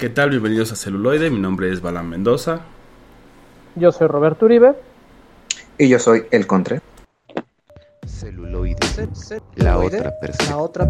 [0.00, 0.30] ¿Qué tal?
[0.30, 1.28] Bienvenidos a Celuloide.
[1.28, 2.62] Mi nombre es Balán Mendoza.
[3.74, 4.72] Yo soy Roberto Uribe.
[5.76, 6.80] Y yo soy El Contre.
[8.06, 8.78] Celuloide.
[9.56, 10.48] La otra perspectiva.
[10.48, 10.88] La otra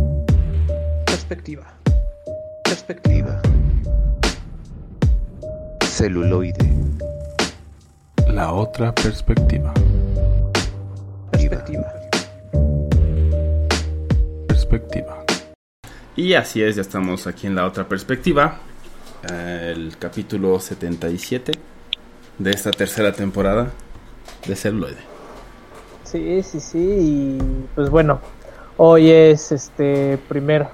[1.07, 1.67] perspectiva.
[2.63, 3.43] Perspectiva.
[5.81, 6.71] Celuloide.
[8.29, 9.75] La otra perspectiva.
[11.33, 11.93] Perspectiva.
[14.47, 15.25] Perspectiva.
[16.15, 18.61] Y así es, ya estamos aquí en la otra perspectiva.
[19.29, 21.53] Eh, el capítulo 77
[22.39, 23.71] de esta tercera temporada
[24.47, 25.11] de Celuloide.
[26.05, 26.79] Sí, sí, sí.
[26.79, 27.39] Y
[27.75, 28.21] pues bueno,
[28.77, 30.69] hoy es este primer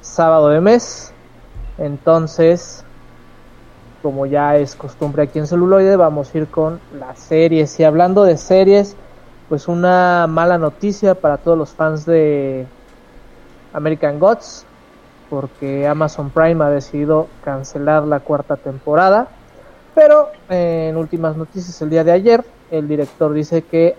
[0.00, 1.12] sábado de mes.
[1.78, 2.84] Entonces,
[4.02, 7.78] como ya es costumbre aquí en celuloide, vamos a ir con las series.
[7.80, 8.96] Y hablando de series,
[9.48, 12.66] pues una mala noticia para todos los fans de
[13.72, 14.64] American Gods,
[15.32, 19.28] porque Amazon Prime ha decidido cancelar la cuarta temporada.
[19.94, 23.96] Pero eh, en últimas noticias el día de ayer, el director dice que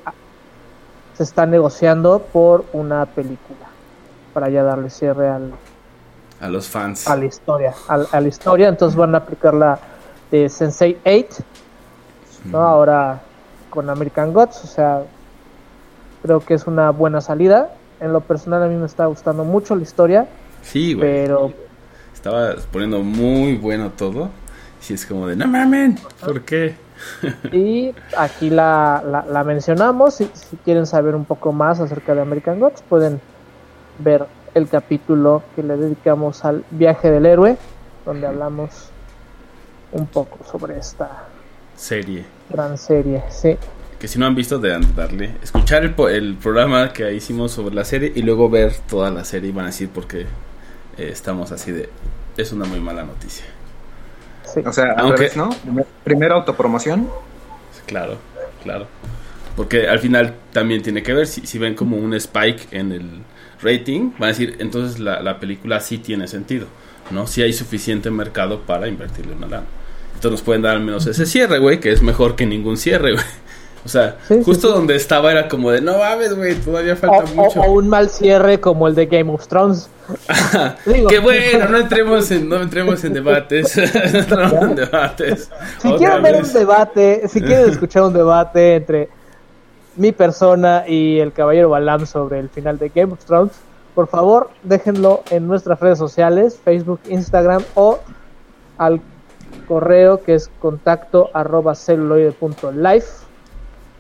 [1.16, 3.66] se está negociando por una película
[4.32, 5.54] para ya darle cierre al,
[6.40, 7.08] A los fans.
[7.08, 8.68] a la historia, a, la historia.
[8.68, 9.80] Entonces van a aplicar la
[10.30, 11.44] de Sensei 8,
[12.46, 12.60] ¿no?
[12.60, 13.24] Ahora
[13.72, 15.02] con American Gods, o sea,
[16.22, 17.72] creo que es una buena salida.
[18.00, 20.28] En lo personal a mí me está gustando mucho la historia,
[20.64, 21.08] Sí, güey.
[21.08, 21.54] pero
[22.14, 24.30] Estaba poniendo muy bueno todo.
[24.90, 26.76] Y es como de, no mamen, ¿por qué?
[27.52, 30.16] y aquí la, la, la mencionamos.
[30.16, 33.22] Si, si quieren saber un poco más acerca de American Gods, pueden
[34.00, 37.58] ver el capítulo que le dedicamos al viaje del héroe,
[38.06, 38.90] donde hablamos
[39.92, 41.28] un poco sobre esta
[41.76, 42.26] Serie.
[42.50, 43.24] gran serie.
[43.30, 43.58] Sí.
[44.00, 45.36] Que si no han visto, deben darle.
[45.42, 49.50] Escuchar el, el programa que hicimos sobre la serie y luego ver toda la serie
[49.50, 50.26] y van a decir por qué
[50.98, 51.90] eh, estamos así de...
[52.38, 53.46] Es una muy mala noticia.
[54.52, 54.62] Sí.
[54.66, 55.50] O sea, Aunque- revés, ¿no?
[55.50, 57.10] Primer- Primero autopromoción.
[57.86, 58.18] Claro,
[58.64, 58.88] claro.
[59.56, 63.10] Porque al final también tiene que ver, si, si ven como un spike en el
[63.62, 66.68] rating, van a decir, entonces la, la película sí tiene sentido,
[67.12, 67.28] ¿no?
[67.28, 69.66] Si hay suficiente mercado para invertirle una lana.
[70.16, 73.14] Entonces nos pueden dar al menos ese cierre, güey, que es mejor que ningún cierre,
[73.14, 73.26] güey.
[73.86, 74.74] O sea, Sí, justo sí.
[74.74, 77.60] donde estaba era como de, no mames, güey, todavía falta o- mucho.
[77.62, 79.90] o un mal cierre como el de Game of Thrones.
[81.10, 83.76] Qué bueno, no entremos en, no entremos en debates.
[84.30, 85.50] no en debates.
[85.82, 89.10] Si quieren ver un debate, si quieren escuchar un debate entre
[89.96, 93.52] mi persona y el caballero Balam sobre el final de Game of Thrones,
[93.96, 98.00] por favor déjenlo en nuestras redes sociales, Facebook, Instagram o
[98.78, 99.02] al
[99.68, 103.08] correo que es contacto arroba celuloide.life.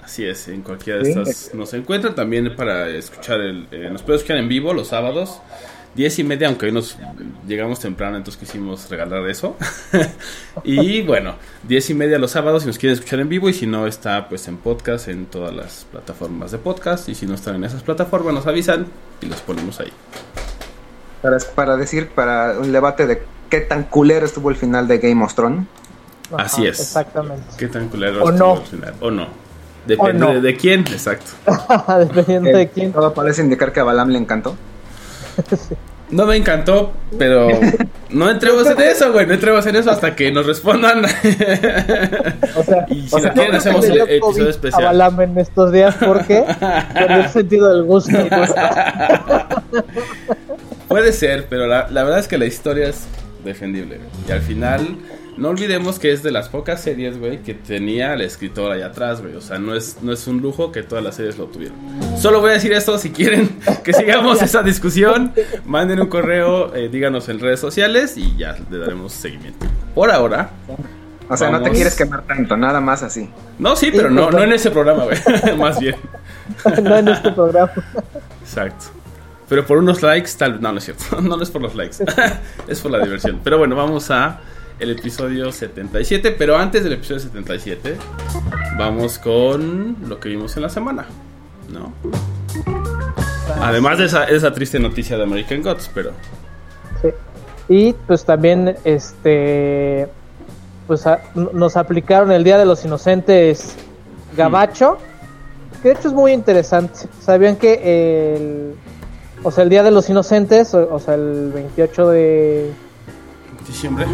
[0.03, 1.19] Así es, en cualquiera de Sí.
[1.19, 5.39] estas nos encuentran también para escuchar el, eh, nos puede escuchar en vivo los sábados,
[5.95, 6.97] diez y media, aunque hoy nos
[7.47, 9.55] llegamos temprano, entonces quisimos regalar eso.
[10.63, 11.35] y bueno,
[11.67, 14.27] diez y media los sábados si nos quieren escuchar en vivo y si no está
[14.27, 17.83] pues en podcast en todas las plataformas de podcast y si no están en esas
[17.83, 18.87] plataformas nos avisan
[19.21, 19.91] y los ponemos ahí.
[21.21, 25.23] Para, para decir, para un debate de qué tan culero estuvo el final de Game
[25.23, 25.65] of Thrones.
[26.33, 26.79] Ajá, Así es.
[26.79, 27.43] Exactamente.
[27.57, 28.61] ¿Qué tan culero O estuvo no.
[28.61, 28.93] al final?
[28.99, 29.42] O no.
[29.85, 30.33] Depende no.
[30.33, 31.31] de, de quién, exacto.
[31.99, 32.93] Dependiendo de quién.
[32.93, 34.55] Todo parece indicar que a Balam le encantó.
[36.09, 37.47] No me encantó, pero
[38.11, 39.25] no entremos en eso, güey.
[39.25, 41.03] No entremos en eso hasta que nos respondan.
[42.55, 44.83] O sea, y si o sea, lo quieren, no hacemos el episodio especial.
[44.83, 46.43] A Balam en estos días porque
[46.93, 48.15] perdió el sentido del gusto.
[50.87, 53.05] Puede ser, pero la, la verdad es que la historia es
[53.43, 53.99] defendible.
[54.27, 54.97] Y al final,
[55.37, 59.21] no olvidemos que es de las pocas series, güey, que tenía el escritor allá atrás,
[59.21, 59.35] güey.
[59.35, 61.77] O sea, no es, no es un lujo que todas las series lo tuvieron.
[62.17, 63.49] Solo voy a decir esto, si quieren
[63.83, 65.33] que sigamos esa discusión,
[65.65, 69.65] manden un correo, eh, díganos en redes sociales y ya le daremos seguimiento.
[69.95, 70.51] Por ahora,
[71.29, 73.29] O sea, no te quieres quemar tanto, nada más así.
[73.57, 75.17] no, sí, pero no, no en ese programa, güey.
[75.57, 75.95] Más bien.
[76.83, 77.71] no en este programa.
[78.41, 78.85] Exacto.
[79.49, 81.21] Pero por unos likes, tal No, no es cierto.
[81.21, 81.97] No, no es por los likes.
[82.67, 83.39] es por la diversión.
[83.43, 84.39] Pero bueno, vamos a
[84.79, 86.31] el episodio 77.
[86.37, 87.95] Pero antes del episodio 77,
[88.77, 91.05] vamos con lo que vimos en la semana.
[91.71, 91.93] ¿No?
[93.61, 96.11] Además de esa, esa triste noticia de American Gods, pero.
[97.01, 97.09] Sí.
[97.69, 100.07] Y pues también este
[100.87, 103.75] pues a- nos aplicaron el Día de los Inocentes
[104.35, 104.97] Gabacho,
[105.81, 106.99] que de hecho es muy interesante.
[107.21, 108.75] ¿Sabían que el
[109.45, 112.71] o sea, el Día de los Inocentes, o, o sea, el 28 de,
[113.67, 114.05] Diciembre.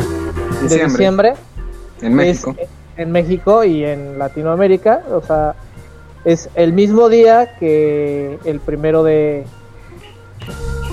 [0.67, 1.33] de Diciembre,
[2.01, 2.55] en México.
[2.57, 5.55] es en México y en Latinoamérica, o sea,
[6.25, 9.45] es el mismo día que el primero de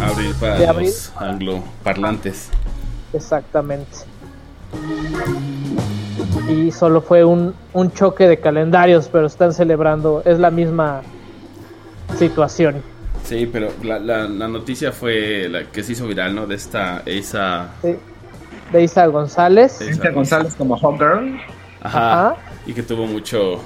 [0.00, 0.86] Abril para De abril.
[0.88, 2.48] los angloparlantes.
[3.12, 3.96] exactamente.
[6.48, 11.02] Y solo fue un, un choque de calendarios, pero están celebrando, es la misma
[12.18, 12.82] situación.
[13.24, 16.46] Sí, pero la, la, la noticia fue la que se hizo viral, ¿no?
[16.46, 17.70] De esta Esa.
[17.82, 17.96] Sí.
[18.72, 19.78] De Isa González.
[19.78, 21.40] Cynthia González como Hot Girl.
[21.82, 22.28] Ajá.
[22.28, 22.36] Ajá.
[22.66, 23.60] Y que tuvo mucho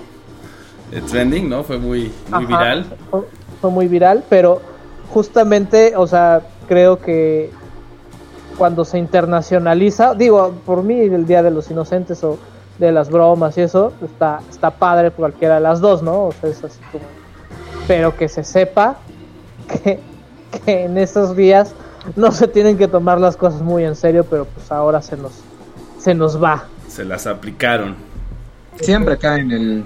[0.93, 1.65] eh, trending, ¿no?
[1.65, 2.87] Fue muy, muy Ajá, viral.
[3.11, 3.21] Fue,
[3.61, 4.61] fue muy viral, pero
[5.13, 7.51] justamente, o sea, creo que
[8.59, 12.39] cuando se internacionaliza, digo, por mí el Día de los Inocentes o
[12.79, 16.27] de las bromas y eso, está, está padre cualquiera de las dos, ¿no?
[16.27, 17.05] O sea, es así como...
[17.87, 18.97] Pero que se sepa
[19.67, 20.01] que,
[20.65, 21.75] que en esos días
[22.17, 25.33] no se tienen que tomar las cosas muy en serio, pero pues ahora se nos,
[25.99, 26.65] se nos va.
[26.89, 27.95] Se las aplicaron.
[28.81, 29.85] Siempre cae en el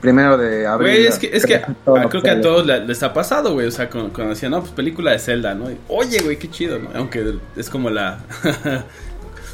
[0.00, 0.90] primero de abril.
[0.94, 3.52] Güey, es que, es que Todo ah, creo que a todos le- les ha pasado,
[3.52, 3.68] güey.
[3.68, 5.70] O sea, cuando, cuando decían, no, pues película de Zelda, ¿no?
[5.70, 6.90] Y, Oye, güey, qué chido, ¿no?
[6.94, 8.18] Aunque es como la.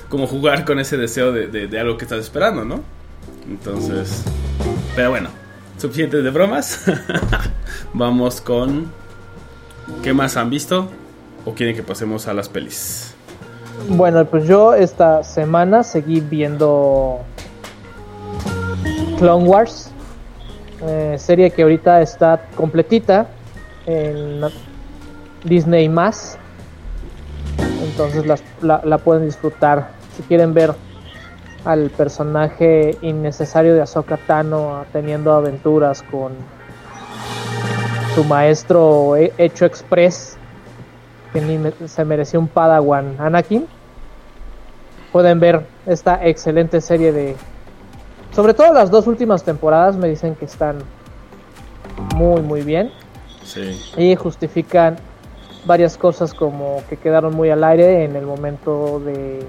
[0.08, 2.81] como jugar con ese deseo de, de- de algo que estás esperando, ¿no?
[3.46, 4.25] Entonces.
[4.96, 5.28] Pero bueno,
[5.76, 6.82] suficiente de bromas.
[7.93, 8.90] Vamos con.
[10.02, 10.90] ¿Qué más han visto?
[11.49, 13.15] ¿O quieren que pasemos a las pelis?
[13.89, 17.21] Bueno, pues yo esta semana seguí viendo
[19.19, 19.91] Clone Wars,
[20.83, 23.29] eh, serie que ahorita está completita
[23.87, 24.43] en
[25.45, 26.37] Disney más.
[27.83, 28.27] Entonces
[28.61, 29.89] la, pueden disfrutar.
[30.17, 30.75] Si quieren ver
[31.65, 36.33] al personaje innecesario de Ahsoka Tano teniendo aventuras con
[38.15, 40.38] su maestro he- hecho express
[41.87, 43.67] se mereció un Padawan Anakin.
[45.12, 47.37] Pueden ver esta excelente serie de.
[48.35, 50.79] Sobre todo las dos últimas temporadas me dicen que están
[52.14, 52.93] muy, muy bien.
[53.43, 53.81] Sí.
[53.96, 54.96] Y justifican
[55.64, 59.44] varias cosas como que quedaron muy al aire en el momento de,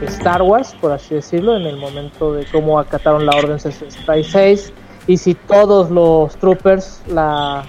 [0.00, 4.72] de Star Wars, por así decirlo, en el momento de cómo acataron la Orden 66
[5.06, 7.64] y si todos los troopers la,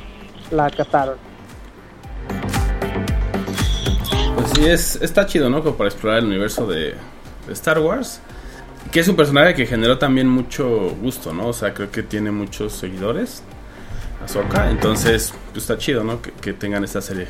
[0.51, 1.26] la acataron.
[4.37, 5.63] Pues sí, es, está chido, ¿no?
[5.63, 6.93] Como para explorar el universo de,
[7.47, 8.21] de Star Wars.
[8.91, 11.47] Que es un personaje que generó también mucho gusto, ¿no?
[11.47, 13.43] O sea, creo que tiene muchos seguidores.
[14.23, 14.69] Ahsoka.
[14.69, 16.21] Entonces, pues está chido, ¿no?
[16.21, 17.27] Que, que tengan esta serie.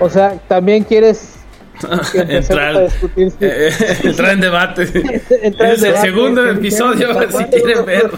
[0.00, 1.36] O sea, también quieres
[2.14, 4.82] entrar, a discutir si- eh, eh, entrar en debate.
[5.42, 7.08] Entrar en es el debate, segundo episodio,
[7.38, 8.10] si quieren ver.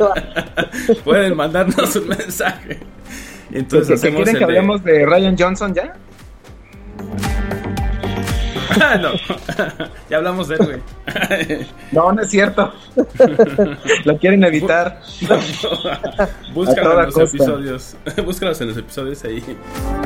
[1.05, 2.79] Pueden mandarnos un mensaje.
[3.51, 5.95] ¿Que- Entonces que hacemos ¿Quieren que de- hablemos de Ryan Johnson ya?
[9.01, 9.13] No.
[10.11, 11.67] ya hablamos de él, güey.
[11.93, 12.73] No, no es cierto.
[14.05, 15.01] Lo quieren evitar.
[16.53, 17.37] Búscalo en los costa.
[17.37, 17.97] episodios.
[18.25, 19.43] Búscalos en los episodios ahí.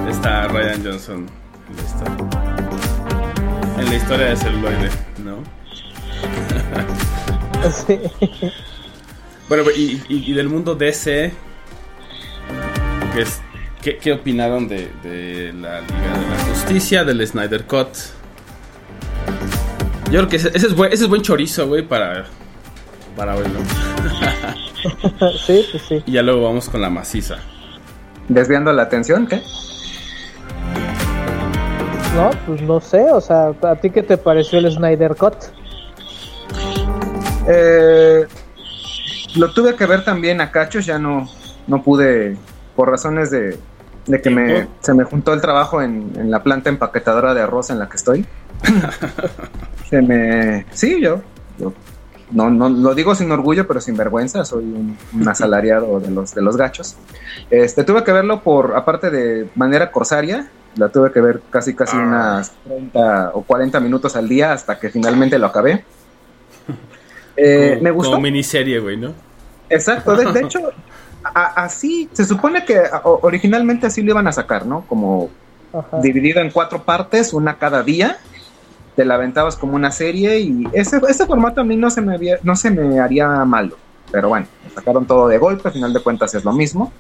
[0.08, 1.26] Está Ryan Johnson
[1.69, 2.17] en la historia,
[3.78, 4.90] en la historia de celuloide,
[5.25, 5.37] ¿no?
[7.70, 8.00] Sí.
[9.49, 11.32] Bueno, y, y- y del mundo DC,
[13.14, 13.40] ¿qué, es,
[13.82, 17.88] qué, qué opinaron de, de la Liga de la Justicia, del Snyder Cut?
[20.10, 22.24] Yo creo que ese, ese es, buen, ese es buen chorizo, güey, para,
[23.16, 23.60] para hoy, ¿no?
[25.46, 26.02] sí, pues sí.
[26.04, 27.36] Y ya luego vamos con la maciza.
[28.28, 29.40] Desviando la atención, ¿qué?
[32.16, 35.36] No, pues no sé, o sea, ¿a ti qué te pareció el Snyder Cut?
[37.46, 38.26] Eh,
[39.37, 41.28] lo tuve que ver también a cachos, ya no,
[41.68, 42.37] no pude,
[42.75, 43.56] por razones de,
[44.06, 47.70] de que me, se me juntó el trabajo en, en la planta empaquetadora de arroz
[47.70, 48.26] en la que estoy.
[49.90, 50.64] se me...
[50.73, 51.20] Sí, yo,
[51.59, 51.73] yo
[52.30, 56.35] no, no lo digo sin orgullo, pero sin vergüenza, soy un, un asalariado de los,
[56.35, 56.97] de los gachos.
[57.50, 61.97] Este, tuve que verlo por, aparte de manera corsaria, la tuve que ver casi casi
[61.97, 62.00] Ah.
[62.06, 65.85] unas 30 o 40 minutos al día hasta que finalmente lo acabé.
[67.37, 68.11] Eh, Como- me gustó.
[68.12, 69.14] Como miniserie, güey, ¿no?
[69.70, 70.73] Exacto, de, de hecho,
[71.25, 74.85] a- así, se supone que originalmente así lo iban a sacar, ¿no?
[74.87, 75.30] Como
[75.73, 76.00] Ajá.
[76.02, 78.18] dividido en cuatro partes, una cada día,
[78.94, 82.14] te la aventabas como una serie y ese, ese formato a mí no se, me
[82.14, 83.80] había- no se me haría malo,
[84.11, 86.97] pero bueno, sacaron todo de golpe, al final de cuentas es lo mismo.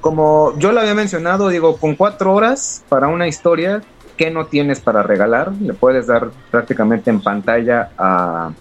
[0.00, 3.84] Como yo lo había mencionado, digo, con cuatro horas para una historia,
[4.16, 5.52] ¿qué no tienes para regalar?
[5.60, 8.54] Le puedes dar prácticamente en pantalla a,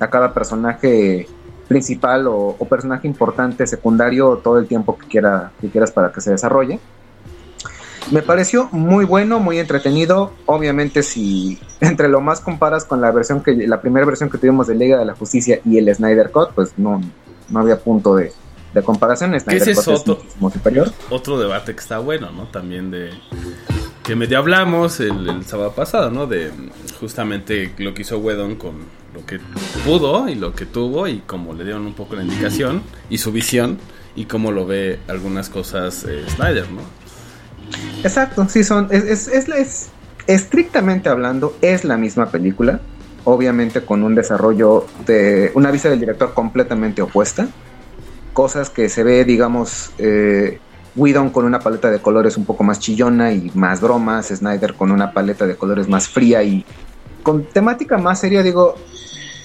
[0.00, 1.32] a cada personaje
[1.68, 6.20] principal o, o personaje importante, secundario, todo el tiempo que, quiera, que quieras para que
[6.20, 6.80] se desarrolle.
[8.12, 10.32] Me pareció muy bueno, muy entretenido.
[10.44, 14.66] Obviamente, si entre lo más comparas con la versión que la primera versión que tuvimos
[14.66, 17.00] de Liga de la Justicia y el Snyder Cut, pues no,
[17.48, 18.32] no había punto de,
[18.74, 19.38] de comparación.
[19.40, 20.16] Snyder ese es Cut es otro?
[20.16, 20.92] muchísimo superior.
[21.10, 22.44] Otro debate que está bueno, ¿no?
[22.48, 23.10] También de
[24.02, 26.26] que medio hablamos el, el sábado pasado, ¿no?
[26.26, 26.50] De
[27.00, 28.74] justamente lo que hizo Whedon con
[29.14, 29.40] lo que
[29.84, 33.32] pudo y lo que tuvo y cómo le dieron un poco la indicación y su
[33.32, 33.78] visión
[34.14, 36.82] y cómo lo ve algunas cosas eh, Snyder, ¿no?
[38.02, 38.88] Exacto, sí, son.
[38.90, 39.88] Es, es, es, es-
[40.26, 42.80] estrictamente hablando, es la misma película.
[43.24, 47.46] Obviamente con un desarrollo de una vista del director completamente opuesta.
[48.32, 50.58] Cosas que se ve, digamos, eh,
[51.32, 54.28] con una paleta de colores un poco más chillona y más bromas.
[54.28, 56.64] Snyder con una paleta de colores más fría y
[57.22, 58.42] con temática más seria.
[58.42, 58.74] Digo,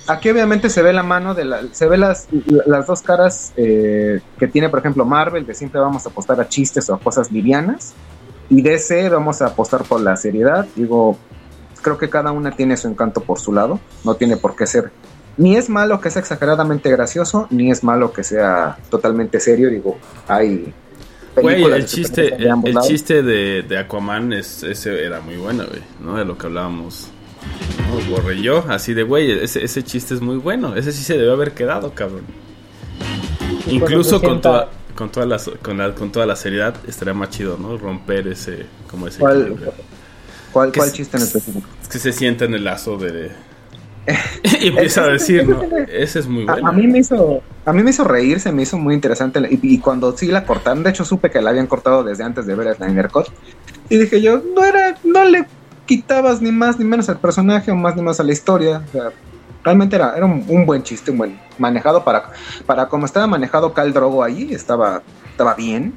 [0.07, 2.27] aquí obviamente se ve la mano de la, se ve las,
[2.65, 6.48] las dos caras eh, que tiene, por ejemplo, Marvel, de siempre vamos a apostar a
[6.48, 7.93] chistes o a cosas livianas.
[8.50, 10.66] Y DC vamos a apostar por la seriedad.
[10.75, 11.18] Digo,
[11.82, 13.80] creo que cada una tiene su encanto por su lado.
[14.04, 14.92] No tiene por qué ser.
[15.38, 19.70] Ni es malo que sea exageradamente gracioso, ni es malo que sea totalmente serio.
[19.70, 20.74] Digo, hay.
[21.36, 26.18] Güey, el chiste, el, chiste de, de Aquaman es, ese era muy bueno, güey, ¿no?
[26.18, 27.12] De lo que hablábamos.
[27.92, 28.32] ¿no?
[28.32, 30.75] Yo, así de, güey, ese, ese chiste es muy bueno.
[30.75, 32.24] Ese sí se debe haber quedado, cabrón.
[33.68, 37.30] Y Incluso con toda, con, toda la, con, la, con toda la seriedad estaría más
[37.30, 37.77] chido, ¿no?
[37.77, 39.74] Romper ese, como ese ¿Cuál, equilibrio.
[40.51, 41.68] cuál, cuál chiste en específico?
[41.82, 43.32] Es que se sienta en el lazo de...
[44.62, 45.62] y empieza a decir, ¿no?
[45.88, 46.68] Ese es muy A, bueno.
[46.68, 49.60] a mí me hizo a mí me hizo reír, se me hizo muy interesante y,
[49.62, 52.56] y cuando sí la cortaron, de hecho supe que la habían cortado desde antes de
[52.56, 53.27] ver a Snyder Cut
[53.89, 55.46] y dije yo, no era no le
[55.86, 58.92] quitabas ni más ni menos al personaje o más ni menos a la historia, o
[58.92, 59.10] sea,
[59.67, 62.31] realmente era, era un, un buen chiste, un buen manejado para
[62.65, 65.93] para como estaba manejado Cal Drogo ahí, estaba estaba bien.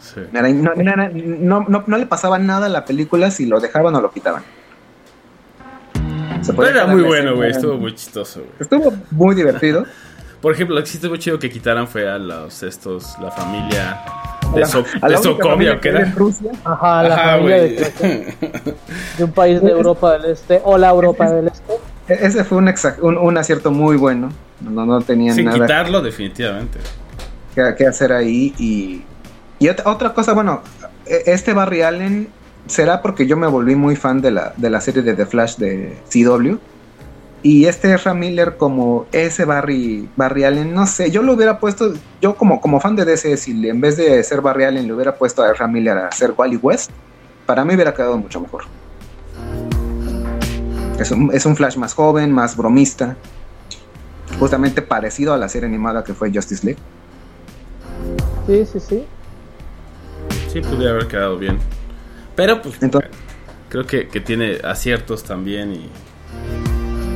[0.00, 0.20] Sí.
[0.32, 3.60] Era- no, no, era- no- no- no le pasaba nada a la película si lo
[3.60, 4.42] dejaban o lo quitaban.
[6.42, 7.50] Se era muy bueno, güey.
[7.50, 8.52] Estuvo muy chistoso, güey.
[8.60, 9.84] Estuvo muy divertido.
[10.40, 14.00] Por ejemplo, lo que sí estuvo chido que quitaran fue a los estos, la familia
[14.54, 16.12] de, So- a la de ¿o qué era?
[16.16, 16.50] Rusia.
[16.64, 18.34] Ajá, la Ajá, familia de,
[19.18, 21.74] de un país de Europa del Este o la Europa del Este.
[22.14, 24.30] Ese fue un, un, un acierto muy bueno.
[24.60, 26.78] No, no tenían Sin nada quitarlo, definitivamente.
[27.54, 28.52] que, que hacer ahí.
[28.58, 29.02] Y,
[29.58, 30.62] y otra, otra cosa, bueno,
[31.06, 32.28] e- este Barry Allen
[32.66, 35.56] será porque yo me volví muy fan de la, de la serie de The Flash
[35.56, 36.56] de CW.
[37.42, 41.94] Y este Ezra Miller como ese Barry, Barry Allen, no sé, yo lo hubiera puesto,
[42.20, 45.14] yo como, como fan de DC, si en vez de ser Barry Allen le hubiera
[45.14, 46.90] puesto a Ezra Miller a ser Wally West,
[47.46, 48.64] para mí hubiera quedado mucho mejor.
[51.00, 53.16] Es un, es un Flash más joven, más bromista,
[54.38, 56.80] justamente parecido a la serie animada que fue Justice League.
[58.46, 59.06] Sí, sí, sí.
[60.52, 61.58] Sí, pudiera haber quedado bien.
[62.36, 63.10] Pero, pues, Entonces-
[63.68, 65.88] creo que, que tiene aciertos también y...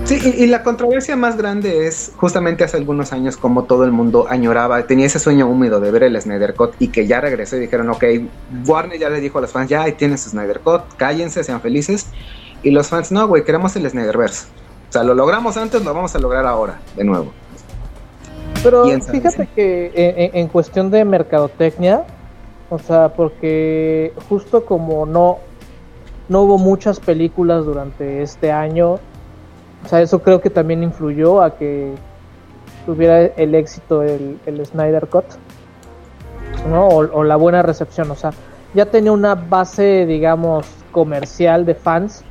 [0.04, 3.90] Sí, y, y la controversia más grande es justamente hace algunos años como todo el
[3.90, 7.56] mundo añoraba, tenía ese sueño húmedo de ver el Snyder Cut y que ya regresó
[7.56, 8.04] y dijeron, ok,
[8.66, 11.62] Warner ya le dijo a los fans, ya ahí tienes su Snyder Cut, cállense, sean
[11.62, 12.08] felices.
[12.64, 14.46] Y los fans, no, güey, queremos el Snyderverse.
[14.88, 17.32] O sea, lo logramos antes, lo vamos a lograr ahora, de nuevo.
[18.62, 22.04] Pero fíjate que en, en- en cuestión de mercadotecnia,
[22.70, 25.38] o sea, porque justo como no,
[26.28, 31.56] no hubo muchas películas durante este año, o sea, eso creo que también influyó a
[31.56, 31.92] que
[32.86, 35.24] tuviera el éxito el, el Snyder Cut,
[36.70, 36.88] ¿no?
[36.88, 38.30] O, o la buena recepción, o sea,
[38.72, 42.24] ya tenía una base, digamos, comercial de fans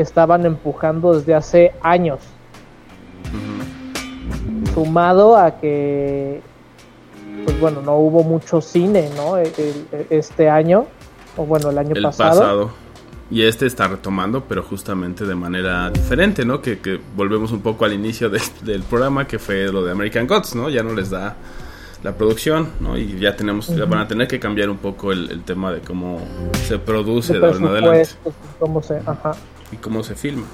[0.00, 2.20] que estaban empujando desde hace años
[4.72, 6.40] sumado a que
[7.44, 10.86] pues bueno no hubo mucho cine no El- el- este año
[11.36, 12.70] o bueno el año el pasado, pasado.
[13.30, 16.60] Y este está retomando, pero justamente de manera diferente, ¿no?
[16.62, 20.26] Que, que volvemos un poco al inicio de- del programa, que fue lo de American
[20.26, 20.68] Gods, ¿no?
[20.70, 21.36] Ya no les da
[22.02, 22.96] la producción, ¿no?
[22.98, 25.80] Y ya tenemos, ya van a tener que cambiar un poco el, el tema de
[25.80, 26.18] cómo
[26.66, 29.32] se produce de de ahora en adelante presupuestos, cómo se ajá
[29.72, 30.46] y cómo se filma.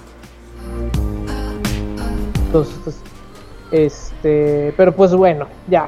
[2.46, 2.96] entonces
[3.72, 5.86] este pero pues bueno ya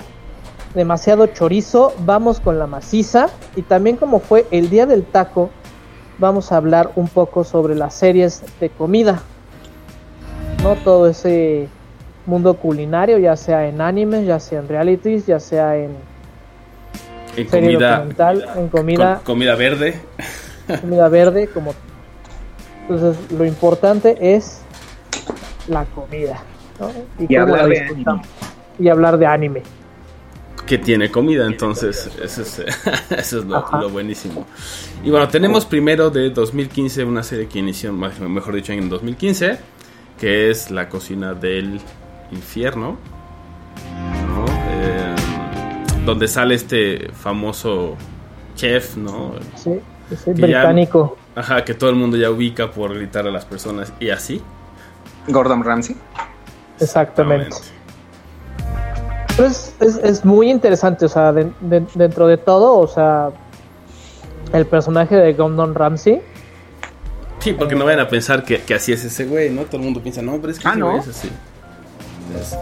[0.74, 5.50] demasiado chorizo vamos con la maciza y también como fue el día del taco
[6.18, 9.22] vamos a hablar un poco sobre las series de comida
[10.62, 11.68] no todo ese
[12.26, 15.92] mundo culinario ya sea en animes ya sea en realities ya sea en
[17.36, 18.04] En comida,
[18.56, 20.00] en comida com- comida verde.
[20.80, 21.72] comida verde como
[22.88, 24.60] entonces lo importante es
[25.68, 26.42] la comida
[26.80, 26.90] ¿no?
[27.28, 28.26] Y hablar la de disfrutamos.
[28.78, 29.62] y hablar de anime
[30.66, 32.58] que tiene comida, entonces eso es,
[33.10, 34.44] eso es lo, buenísimo.
[35.02, 39.58] Y bueno, tenemos primero de 2015 una serie que inició, más- mejor dicho, en 2015,
[40.20, 41.80] que es La cocina del
[42.32, 42.98] infierno,
[44.28, 44.44] ¿no?
[44.68, 45.14] Eh,
[46.04, 47.96] donde sale este famoso
[48.54, 49.36] chef, ¿no?
[49.56, 49.80] ¿sí?
[50.10, 51.16] Ese ya- británico.
[51.38, 54.42] Ajá, que todo el mundo ya ubica por gritar a las personas y así.
[55.28, 55.96] Gordon Ramsay.
[56.80, 57.56] Exactamente.
[59.36, 63.30] Pero es, es, es muy interesante, o sea, de- de- dentro de todo, o sea,
[64.52, 66.22] el personaje de Gordon Ramsay,
[67.40, 69.62] Sí, porque no vayan a pensar que, que así es ese güey, ¿no?
[69.62, 70.86] Todo el mundo piensa, no, pero es que Ah, ese ¿no?
[70.88, 71.30] güey es así.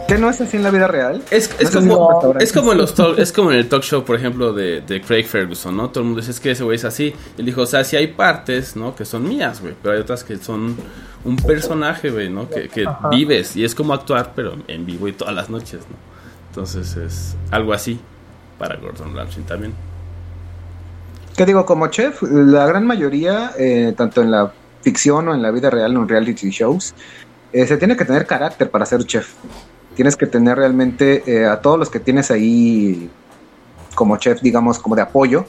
[0.09, 1.23] ¿Qué no es así en la vida real?
[1.31, 4.05] Es, es No como, es como en los talk- es como en el talk show,
[4.05, 5.89] por ejemplo, de, de Craig Ferguson, ¿no?
[5.91, 7.15] Todo el mundo dice es que ese güey es así.
[7.39, 8.95] Él dijo, o sea, sí hay partes, ¿no?
[8.95, 10.77] Que son mías, güey, pero hay otras que son
[11.25, 12.49] un personaje, güey, ¿no?
[12.49, 15.97] Que, que vives y es como actuar, pero en vivo y todas las noches, ¿no?
[16.51, 17.99] Entonces es algo así
[18.59, 19.75] para Gordon Ramsay también.
[21.37, 21.67] ¿Qué digo?
[21.67, 25.93] Como chef, la gran mayoría, eh, tanto en la ficción o en la vida real
[25.93, 26.95] en reality shows,
[27.53, 29.35] eh, se tiene que tener carácter para ser chef.
[29.95, 33.11] Tienes que tener realmente eh, a todos los que tienes ahí
[33.95, 35.47] como chef, digamos, como de apoyo.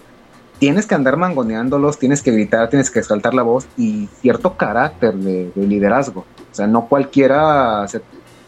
[0.59, 5.13] Tienes que andar mangoneándolos, tienes que gritar, tienes que exaltar la voz y cierto carácter
[5.15, 6.25] de, de liderazgo.
[6.51, 7.85] O sea, no cualquiera,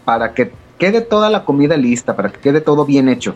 [0.06, 3.36] para que quede toda la comida lista, para que quede todo bien hecho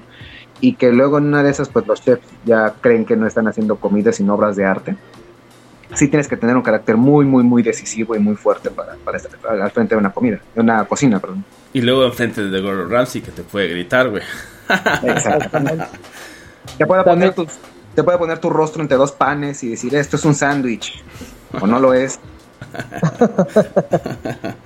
[0.63, 3.47] y que luego en una de esas pues los chefs ya creen que no están
[3.49, 4.95] haciendo comida sino obras de arte.
[5.95, 9.17] Sí tienes que tener un carácter muy, muy, muy decisivo y muy fuerte para, para
[9.17, 9.31] estar
[9.61, 11.45] al frente de una comida, de una cocina, perdón.
[11.73, 14.23] Y luego enfrente de Gordon Ramsay que te puede gritar, güey.
[15.03, 15.85] exactamente.
[16.77, 17.45] Te puede, poner tu,
[17.93, 21.03] te puede poner tu rostro entre dos panes y decir esto es un sándwich
[21.61, 22.19] o no lo es.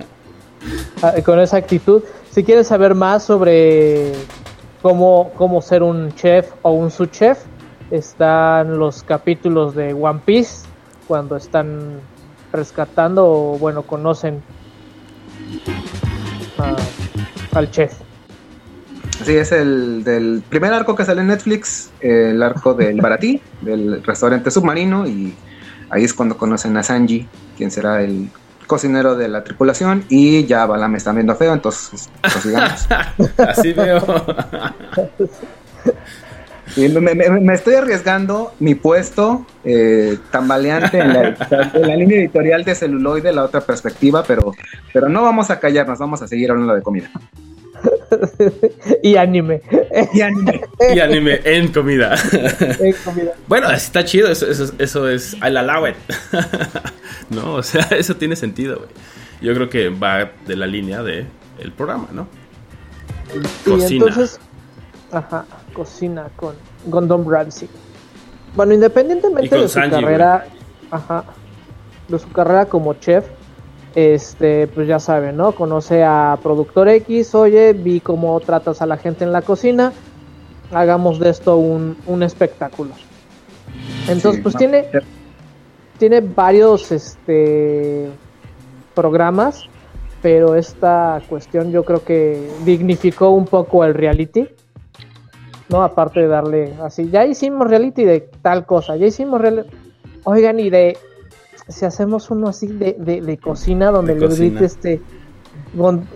[1.02, 2.02] Ah, con esa actitud.
[2.30, 4.12] Si quieres saber más sobre
[4.82, 7.38] cómo, cómo ser un chef o un subchef,
[7.90, 10.67] están los capítulos de One Piece
[11.08, 12.00] cuando están
[12.52, 14.42] rescatando o bueno conocen
[16.58, 16.76] a-
[17.58, 17.94] al chef.
[19.20, 24.02] Así es el del primer arco que sale en Netflix, el arco del Baratí, del
[24.04, 25.34] restaurante submarino, y
[25.90, 28.28] ahí es cuando conocen a Sanji, quien será el
[28.68, 32.86] cocinero de la tripulación, y ya Bala me está viendo feo, entonces prosigamos.
[33.38, 33.98] Así veo.
[36.76, 41.28] Y me, me- me estoy arriesgando mi puesto eh, tambaleante en la,
[41.74, 44.52] en la línea editorial de celuloide, la otra perspectiva, pero,
[44.92, 47.10] pero no vamos a callarnos, vamos a seguir hablando de comida.
[49.02, 49.62] y anime.
[50.12, 50.60] Y anime.
[50.94, 52.14] y anime en comida.
[52.80, 53.32] Eh, comida.
[53.46, 55.96] Bueno, así está chido, eso, eso, eso es I'll allow it.
[57.30, 58.88] no, o sea, eso tiene sentido, güey.
[59.40, 61.26] Yo creo que va de la línea de
[61.60, 62.26] el programa, ¿no?
[63.34, 64.06] Y Cocina.
[64.06, 64.40] entonces,
[65.12, 65.44] ajá,
[65.78, 66.54] cocina con
[66.86, 67.68] Gordon Ramsay.
[68.56, 70.46] Bueno, independientemente de su Sanji, carrera,
[70.90, 71.22] ajá,
[72.08, 73.26] de su carrera como chef,
[73.94, 75.52] este, pues ya saben, ¿no?
[75.52, 79.92] Conoce a Productor X, oye, vi cómo tratas a la gente en la cocina,
[80.72, 82.90] hagamos de esto un, un espectáculo.
[84.08, 84.58] Entonces, Sí, pues no.
[84.58, 84.88] tiene,
[85.98, 88.08] tiene varios, este,
[88.94, 89.68] programas,
[90.22, 94.48] pero esta cuestión yo creo que dignificó un poco el reality.
[95.68, 95.82] ¿No?
[95.82, 99.70] Aparte de darle así, ya hicimos reality de tal cosa, ya hicimos reality.
[100.24, 100.96] Oigan, y de
[101.68, 104.48] si hacemos uno así de, de, de cocina donde De le cocina.
[104.48, 105.02] grite este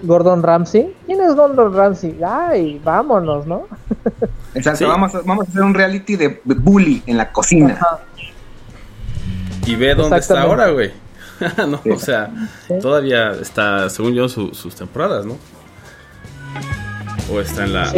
[0.03, 0.95] Gordon Ramsay.
[1.07, 2.19] ¿Quién es Gordon Ramsay?
[2.27, 3.67] Ay, vámonos, ¿no?
[4.55, 4.85] Exacto, Sí.
[4.85, 7.75] vamos, a, vamos a hacer un reality de bully en la cocina.
[7.75, 8.01] Ajá.
[9.67, 10.91] Y ve dónde está ahora, güey.
[11.69, 11.91] no, Sí.
[11.91, 12.31] o sea,
[12.69, 12.75] Sí.
[12.81, 15.37] todavía está, según yo, su- sus temporadas, ¿no?
[17.33, 17.93] O está en la...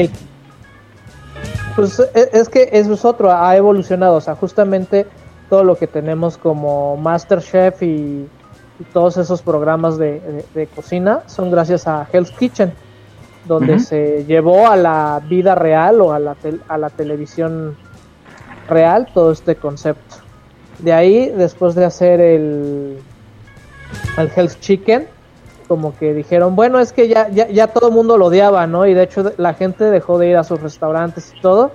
[1.77, 5.07] Pues e- es que eso es otro, ha evolucionado, o sea, justamente
[5.51, 7.87] todo lo que tenemos como Masterchef y,
[8.79, 12.73] y todos esos programas de, de- de cocina son gracias a Hell's Kitchen,
[13.45, 17.77] donde se llevó a la vida real o a la, tel- a la televisión
[18.69, 20.17] real todo este concepto.
[20.79, 22.99] De ahí, después de hacer el,
[24.17, 25.07] el Hell's Chicken,
[25.66, 28.87] como que dijeron, bueno, es que ya, ya, ya todo el mundo lo odiaba, ¿no?
[28.87, 31.72] Y de hecho la gente dejó de ir a sus restaurantes y todo,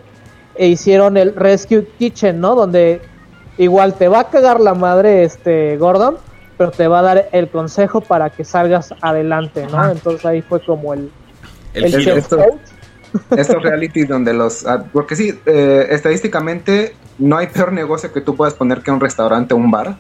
[0.56, 2.56] e hicieron el Rescue Kitchen, ¿no?
[2.56, 3.02] Donde
[3.58, 6.18] igual te va a cagar la madre este Gordon,
[6.58, 9.78] pero te va a dar el consejo para que salgas adelante, ¿no?
[9.80, 9.92] Ajá.
[9.92, 11.12] Entonces ahí fue como el,
[11.74, 12.16] El, el giro.
[13.36, 14.66] Estos realities donde los...
[14.68, 19.00] ah, Porque sí, eh, estadísticamente no hay peor negocio que tú puedas poner que un
[19.00, 19.98] restaurante o un bar.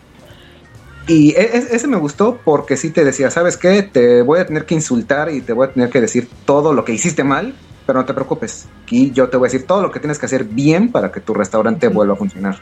[1.09, 3.81] Y e- e- ese me gustó porque sí te decía, ¿sabes qué?
[3.81, 6.85] Te voy a tener que insultar y te voy a tener que decir todo lo
[6.85, 7.55] que hiciste mal,
[7.87, 8.67] pero no te preocupes.
[8.83, 11.19] Aquí yo te voy a decir todo lo que tienes que hacer bien para que
[11.19, 12.57] tu restaurante vuelva a funcionar.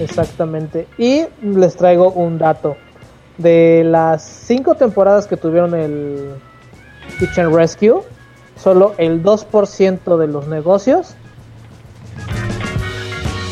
[0.00, 0.86] Exactamente.
[0.96, 2.78] Y les traigo un dato.
[3.36, 6.30] De las cinco temporadas que tuvieron el
[7.18, 8.00] Kitchen Rescue,
[8.56, 11.14] solo el 2% de los negocios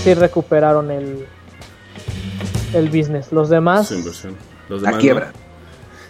[0.02, 1.26] sí recuperaron el,
[2.74, 3.33] el business.
[3.33, 4.37] Los demás, Su inversión.
[4.68, 5.33] Los La quiebra.
[5.33, 5.46] no.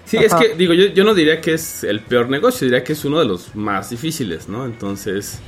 [0.04, 2.92] Sí, es que, digo, yo, yo no diría que es el peor negocio, diría que
[2.92, 4.64] es uno de los más difíciles, ¿no?
[4.64, 5.38] Entonces,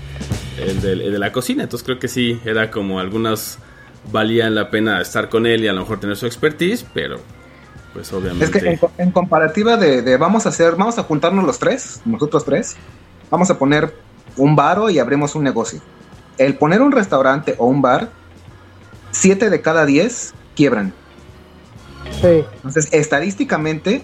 [0.58, 1.62] el, del- el de la cocina.
[1.62, 3.58] Entonces, creo que sí, era como algunas
[4.10, 7.20] valían la pena estar con él y a lo mejor tener su expertise, pero,
[7.92, 8.46] pues obviamente.
[8.46, 12.44] Es que en comparativa de, de vamos a hacer, vamos a juntarnos los tres, nosotros
[12.44, 12.74] tres,
[13.30, 13.94] vamos a poner
[14.36, 15.80] un baro y abrimos un negocio.
[16.36, 18.08] El poner un restaurante o un bar,
[19.12, 20.92] siete de cada diez quiebran.
[22.20, 24.02] sí, Entonces, estadísticamente,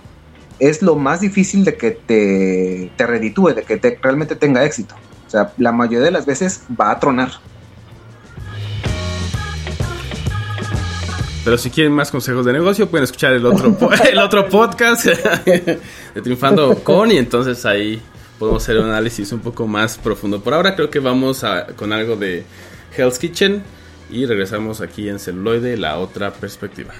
[0.60, 4.94] es lo más difícil de que te, te reditúe, de que te, realmente tenga éxito.
[5.26, 7.32] O sea, la mayoría de las veces va a tronar.
[11.44, 13.76] Pero si quieren más consejos de negocio, pueden escuchar el otro,
[14.08, 15.80] el otro podcast de
[16.22, 18.00] Triunfando con y entonces ahí
[18.38, 20.40] podemos hacer un análisis un poco más profundo.
[20.40, 22.44] Por ahora creo que vamos a, con algo de
[22.96, 23.64] Hell's Kitchen
[24.14, 26.94] y regresamos aquí en celuloide, la otra perspectiva.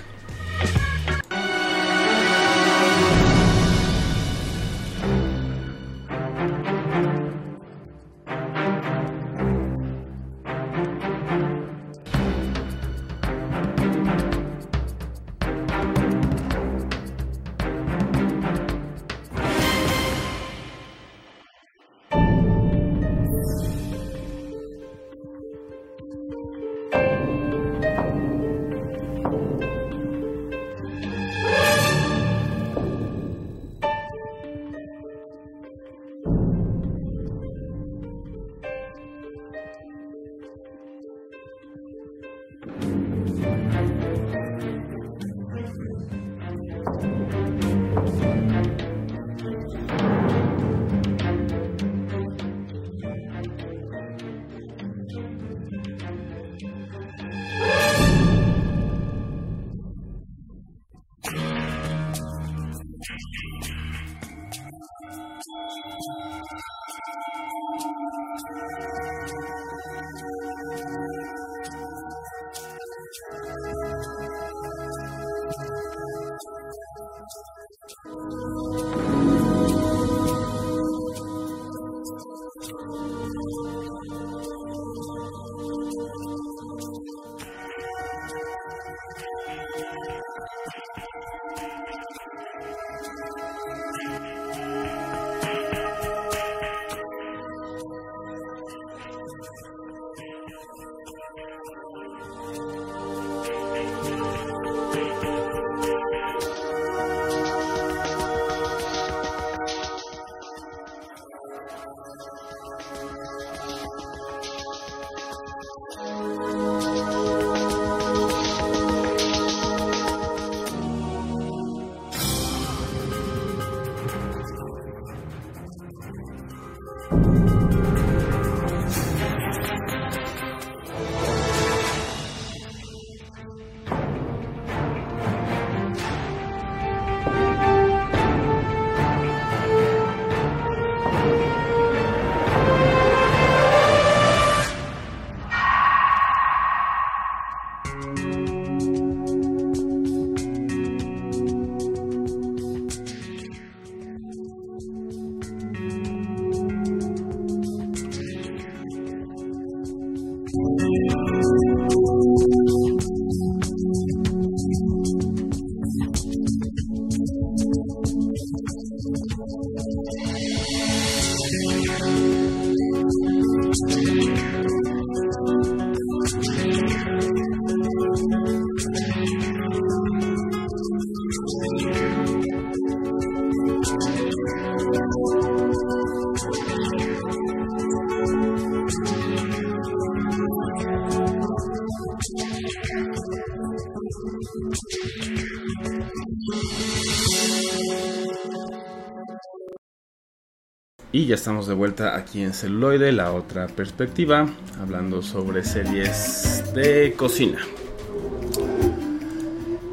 [201.15, 204.49] Y ya estamos de vuelta aquí en celuloide, la otra perspectiva,
[204.83, 207.61] hablando sobre series de cocina.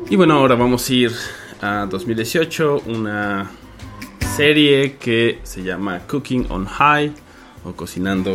[0.10, 1.12] Y bueno, ahora vamos a ir
[1.62, 3.52] a 2018, una
[4.36, 7.14] serie que se llama Cooking on High
[7.66, 8.34] o Cocinando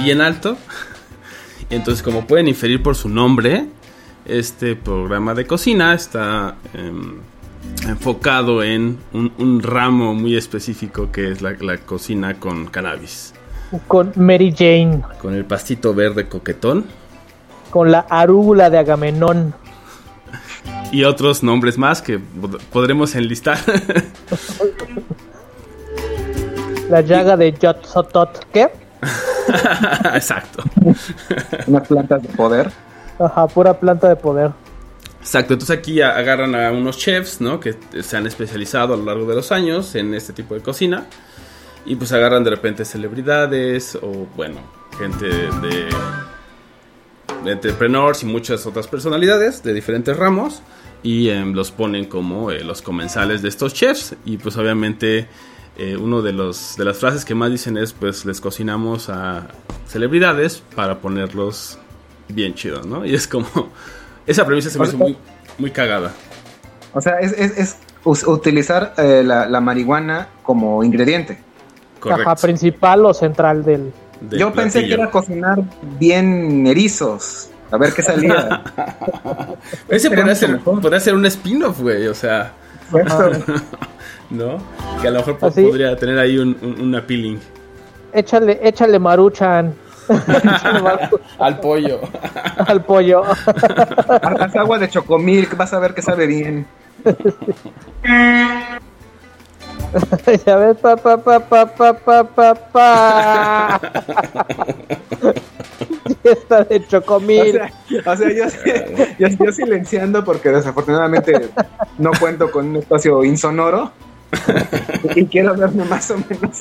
[0.00, 0.56] Bien Alto.
[1.70, 3.66] Entonces, como pueden inferir por su nombre,
[4.24, 7.16] este programa de cocina está em,
[7.88, 13.34] enfocado en un, un ramo muy específico que es la, la cocina con cannabis.
[13.86, 15.02] con Mary Jane.
[15.20, 16.84] Con el pastito verde coquetón.
[17.70, 19.54] con la arúgula de Agamenón.
[20.90, 23.58] Y otros nombres más que pod- podremos enlistar.
[26.88, 28.46] La llaga de Yotzotot.
[28.52, 28.68] ¿Qué?
[30.14, 30.62] Exacto.
[31.66, 32.70] Unas plantas de poder.
[33.18, 34.52] Ajá, pura planta de poder.
[35.28, 37.60] Exacto, entonces aquí agarran a unos chefs, ¿no?
[37.60, 41.04] Que se han especializado a lo largo de los años en este tipo de cocina.
[41.84, 44.56] Y pues agarran de repente celebridades o, bueno,
[44.98, 45.90] gente de,
[47.44, 50.62] de entrepreneurs y muchas otras personalidades de diferentes ramos.
[51.02, 54.16] Y em, los ponen como eh, los comensales de estos chefs.
[54.24, 55.28] Y pues obviamente
[55.76, 59.48] eh, uno de, los, de las frases que más dicen es, pues les cocinamos a
[59.88, 61.78] celebridades para ponerlos
[62.28, 63.04] bien chidos, ¿no?
[63.04, 63.70] Y es como...
[64.28, 65.16] Esa premisa se me hizo muy,
[65.58, 66.12] muy cagada.
[66.92, 71.38] O sea, es, es, utilizar eh, la, la marihuana como ingrediente.
[71.98, 72.30] Correcto.
[72.30, 73.92] Ajá, principal o central del.
[74.20, 75.62] del Yo pensé que era cocinar
[75.98, 77.50] bien erizos.
[77.70, 78.62] A ver qué salía.
[79.88, 82.52] Ese podría ser, podría ser un spin-off, güey, o sea,
[84.30, 84.58] ¿no?
[85.02, 85.62] Que a lo mejor Así.
[85.62, 87.38] podría tener ahí un, un, un appealing.
[88.12, 89.74] Échale, échale maruchan.
[91.38, 92.00] Al pollo.
[92.66, 93.22] al pollo.
[93.24, 96.66] Haz agua de chocomilk, vas a ver que sabe bien.
[100.46, 103.80] ya ves, pa, pa, pa, pa, pa, pa, pa, pa.
[106.22, 107.52] Fiesta de O chocomil.
[107.52, 107.72] sea,
[108.12, 108.44] o sea, yo,
[109.18, 111.50] yo, yo silenciando porque desafortunadamente
[111.98, 113.92] no cuento con un espacio insonoro.
[115.14, 116.58] Y quiero verme más o menos.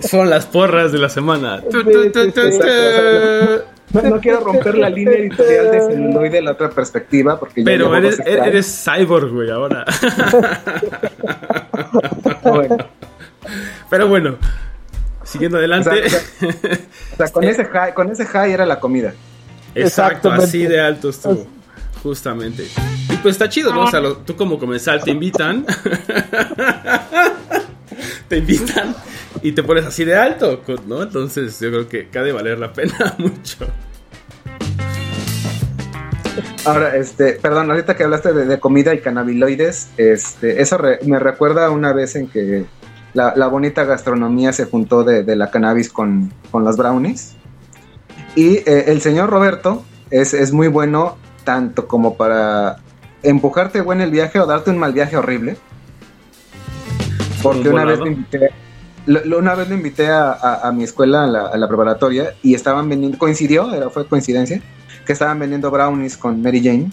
[0.00, 1.60] Son las porras de la semana.
[1.60, 1.78] Sí,
[2.14, 2.58] sí, sí.
[3.92, 7.94] No, no quiero romper la línea editorial de celuloide de la otra perspectiva porque Pero
[7.94, 8.46] eres, extras.
[8.46, 9.84] eres cyborg, güey, ahora.
[12.42, 12.76] Bueno,
[13.90, 14.36] Pero bueno,
[15.24, 15.90] siguiendo adelante.
[15.90, 16.20] O sea,
[17.12, 19.12] o sea, con ese high, con ese high era la comida.
[19.74, 21.46] Exacto, así de alto estuvo.
[22.02, 22.66] Justamente.
[23.22, 23.82] Pues está chido, ¿no?
[23.82, 25.64] O sea, lo- tú como comensal te invitan.
[28.28, 28.94] te invitan
[29.42, 31.02] y te pones así de alto, ¿no?
[31.02, 33.66] Entonces yo creo que ha de valer la pena mucho.
[36.64, 41.18] Ahora, este, perdón, ahorita que hablaste de, de comida y cannabiloides, este, eso re- me
[41.18, 42.64] recuerda a una vez en que
[43.14, 47.34] la, la bonita gastronomía se juntó de, de la cannabis con, con los brownies.
[48.36, 52.76] Y eh, el señor Roberto es, es muy bueno tanto como para
[53.22, 55.56] empujarte buen el viaje o darte un mal viaje horrible.
[57.42, 58.50] Porque Un una vez lo invité,
[59.06, 61.66] lo- lo- una vez lo invité a, a- a mi escuela, a la, a la
[61.68, 64.62] preparatoria, y estaban vendiendo, coincidió, era, fue coincidencia,
[65.04, 66.90] que estaban vendiendo brownies con Mary Jane.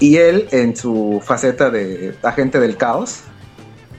[0.00, 3.20] Y él, en su faceta de agente del caos,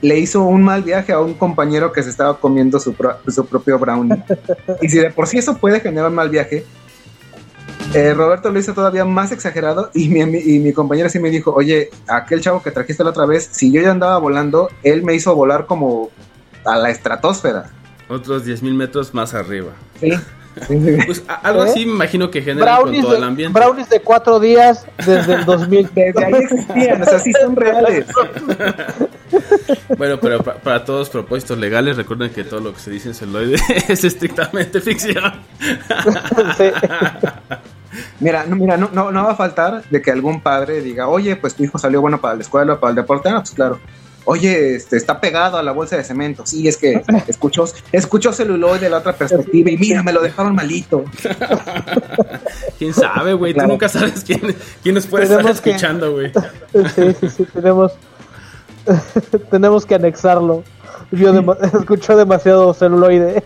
[0.00, 3.44] le hizo un mal viaje a un compañero que se estaba comiendo su, pro- su
[3.46, 4.22] propio brownie.
[4.82, 6.64] y si de por sí eso puede generar un mal viaje,
[7.94, 11.52] eh, Roberto lo hizo todavía más exagerado y mi, y mi compañero sí me dijo,
[11.54, 15.14] oye, aquel chavo que trajiste la otra vez, si yo ya andaba volando, él me
[15.14, 16.10] hizo volar como
[16.64, 17.70] a la estratosfera.
[18.08, 19.70] Otros 10.000 metros más arriba.
[20.00, 20.12] Sí.
[21.06, 21.68] Pues algo ¿Eh?
[21.70, 23.60] así me imagino que genera con Brownies todo el ambiente.
[23.60, 25.90] brownies de cuatro días desde el 2000.
[25.94, 28.06] Desde ahí existían, o sea, sí son reales.
[29.96, 33.14] Bueno, pero pa- para todos propósitos legales, recuerden que todo lo que se dice en
[33.14, 33.56] celuloide
[33.88, 35.32] es estrictamente ficción.
[36.56, 36.64] Sí.
[38.20, 41.36] Mira, no, mira, no, no, no va a faltar de que algún padre diga, oye,
[41.36, 43.78] pues tu hijo salió bueno para la escuela, para el deporte, ah, pues claro.
[44.24, 46.44] Oye, este, está pegado a la bolsa de cemento.
[46.44, 50.54] Sí, es que escuchó, escuchó celuloide de la otra perspectiva y mira, me lo dejaron
[50.54, 51.04] malito.
[52.78, 53.54] ¿Quién sabe, güey?
[53.54, 53.68] Claro.
[53.68, 56.32] Tú nunca sabes quién, quién nos puede estar Tenemos escuchando, güey.
[56.94, 57.92] Sí, sí, sí, tenemos,
[59.50, 60.62] tenemos que anexarlo.
[61.10, 63.42] Vio dema- escuchó demasiado celuloide.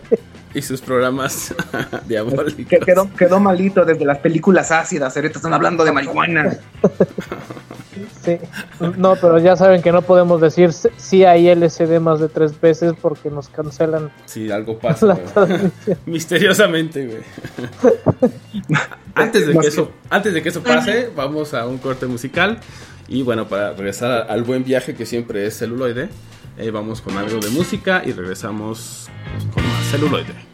[0.53, 1.53] Y sus programas
[2.07, 2.65] diabólicos.
[2.67, 5.15] Que quedó, quedó malito desde las películas ácidas.
[5.15, 6.57] Ahorita están hablando de marihuana.
[8.23, 8.37] Sí.
[8.97, 12.93] No, pero ya saben que no podemos decir sí hay LSD más de tres veces
[12.99, 15.17] porque nos cancelan Sí, algo pasa.
[16.05, 18.31] Misteriosamente, güey.
[19.15, 22.59] antes, de que eso, antes de que eso pase, vamos a un corte musical.
[23.07, 26.09] Y bueno, para regresar al buen viaje que siempre es celuloide,
[26.57, 29.09] eh, vamos con algo de música y regresamos
[29.53, 30.52] con Hello, loa.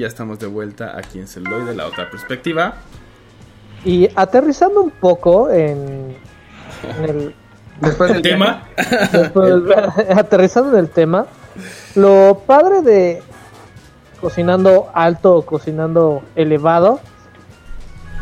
[0.00, 2.74] Ya estamos de vuelta aquí en Celuloide, la otra perspectiva.
[3.84, 6.16] Y aterrizando un poco en,
[6.98, 7.34] en el
[7.80, 8.64] Después del tema.
[9.12, 9.62] después-
[10.16, 11.26] aterrizando en el tema,
[11.94, 13.22] lo padre de
[14.20, 17.00] cocinando alto o cocinando elevado,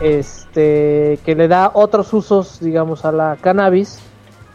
[0.00, 3.98] este, que le da otros usos, digamos, a la cannabis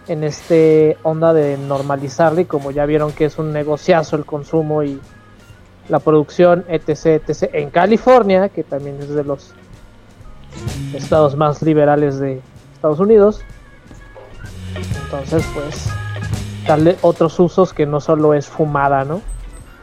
[0.07, 4.83] en este onda de normalizarla y como ya vieron que es un negociazo el consumo
[4.83, 4.99] y
[5.89, 9.53] la producción, etc, etc, en California, que también es de los
[10.93, 12.41] estados más liberales de
[12.73, 13.41] Estados Unidos.
[15.05, 15.89] Entonces, pues,
[16.67, 19.21] darle otros usos que no solo es fumada, ¿no?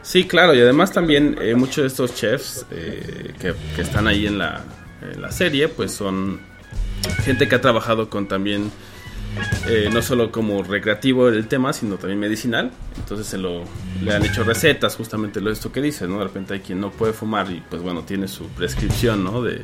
[0.02, 4.26] Sí, claro, y además también eh, muchos de estos chefs eh, que, que están ahí
[4.26, 4.62] en la,
[5.02, 6.40] en la serie, pues son
[7.22, 8.70] gente que ha trabajado con también,
[9.68, 12.70] eh, no solo como recreativo el tema, sino también medicinal.
[12.96, 13.64] Entonces se lo,
[14.02, 16.18] le han hecho recetas, justamente lo esto que dices, ¿no?
[16.18, 19.42] De repente hay quien no puede fumar y pues bueno, tiene su prescripción, ¿no?
[19.42, 19.62] De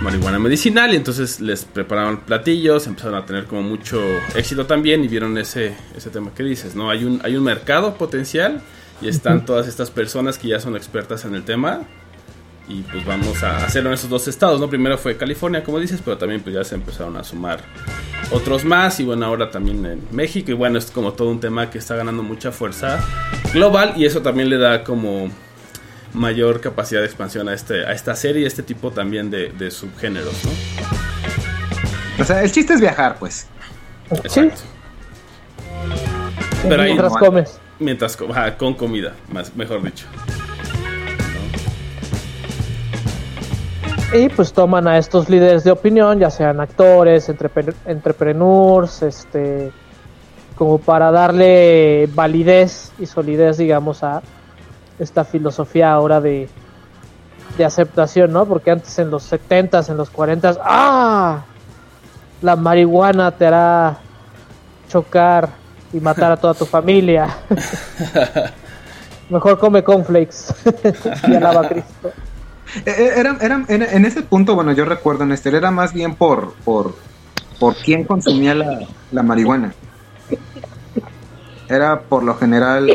[0.00, 4.02] marihuana medicinal y entonces les preparaban platillos, empezaron a tener como mucho
[4.34, 6.90] éxito también y vieron ese, ese tema que dices, ¿no?
[6.90, 8.60] Hay un, hay un mercado potencial
[9.00, 11.86] y están todas estas personas que ya son expertas en el tema
[12.68, 14.68] y pues vamos a hacerlo en esos dos estados, ¿no?
[14.68, 17.60] Primero fue California, como dices, pero también pues ya se empezaron a sumar
[18.32, 21.70] otros más y bueno, ahora también en México y bueno, es como todo un tema
[21.70, 22.98] que está ganando mucha fuerza
[23.52, 25.30] global y eso también le da como
[26.12, 29.50] mayor capacidad de expansión a, este, a esta serie y a este tipo también de,
[29.50, 30.50] de subgéneros, ¿no?
[32.22, 33.46] O sea, el chiste es viajar, pues.
[34.28, 34.62] Sí, Exacto.
[36.68, 37.60] Pero ahí- mientras comes.
[37.78, 40.06] Mientras ajá, con comida, más, mejor dicho.
[44.12, 49.72] Y pues toman a estos líderes de opinión, ya sean actores, entrepre- entrepreneurs, este,
[50.54, 54.22] como para darle validez y solidez, digamos, a
[54.98, 56.48] esta filosofía ahora de,
[57.58, 58.46] de aceptación, ¿no?
[58.46, 61.42] Porque antes en los 70s, en los 40s, ¡ah!
[62.42, 63.98] La marihuana te hará
[64.88, 65.48] chocar
[65.92, 67.28] y matar a toda tu familia.
[69.30, 70.54] Mejor come cornflakes
[71.26, 72.12] y alaba a Cristo.
[72.84, 76.14] Eh, eh, Era, era- era- en ese punto, bueno, yo recuerdo, Néstor, era más bien
[76.14, 76.94] por, por,
[77.60, 78.80] por quién consumía la,
[79.12, 79.72] la marihuana.
[81.68, 82.90] Era por lo general.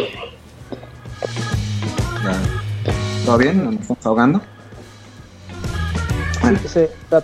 [3.26, 3.64] ¿Todo bien?
[3.66, 4.42] ¿Nos estamos ahogando?
[6.42, 6.60] Bueno,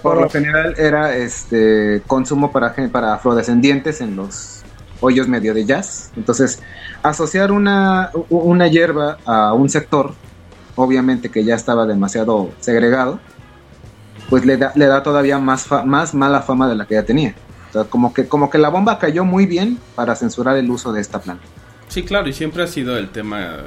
[0.01, 4.61] por lo general era este consumo para, para afrodescendientes en los
[5.01, 6.11] hoyos medio de jazz.
[6.15, 6.61] Entonces,
[7.01, 10.13] asociar una, una hierba a un sector,
[10.77, 13.19] obviamente que ya estaba demasiado segregado,
[14.29, 17.03] pues le da, le da todavía más, fa- más mala fama de la que ya
[17.03, 17.35] tenía.
[17.69, 20.93] O sea, como que, como que la bomba cayó muy bien para censurar el uso
[20.93, 21.43] de esta planta.
[21.89, 23.57] Sí, claro, y siempre ha sido el tema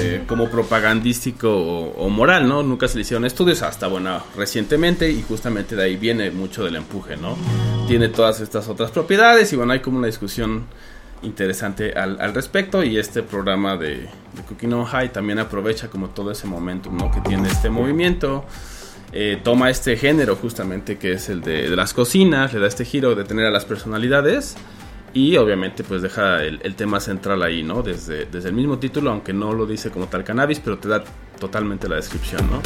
[0.00, 2.62] eh, como propagandístico o, o moral, ¿no?
[2.62, 6.76] Nunca se le hicieron estudios hasta, bueno, recientemente y justamente de ahí viene mucho del
[6.76, 7.36] empuje, ¿no?
[7.86, 10.64] Tiene todas estas otras propiedades y bueno, hay como una discusión
[11.22, 16.10] interesante al, al respecto y este programa de, de Cooking on High también aprovecha como
[16.10, 17.10] todo ese momento, ¿no?
[17.10, 18.44] Que tiene este movimiento.
[19.12, 22.84] eh, toma este género justamente que es el de, de las cocinas, le da este
[22.84, 24.54] giro de tener a las personalidades
[25.14, 27.82] y obviamente pues deja el, el tema central ahí, ¿no?
[27.82, 31.02] Desde, desde el mismo título, aunque no lo dice como tal cannabis, pero te da
[31.40, 32.60] totalmente la descripción, ¿no?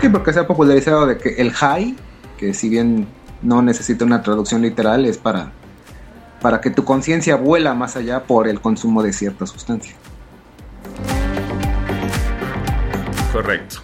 [0.00, 1.94] Sí, porque se ha popularizado de que el high,
[2.36, 3.06] que si bien
[3.42, 5.52] no necesita una traducción literal, es para,
[6.40, 9.94] para que tu conciencia vuela más allá por el consumo de cierta sustancia.
[13.32, 13.76] Correcto.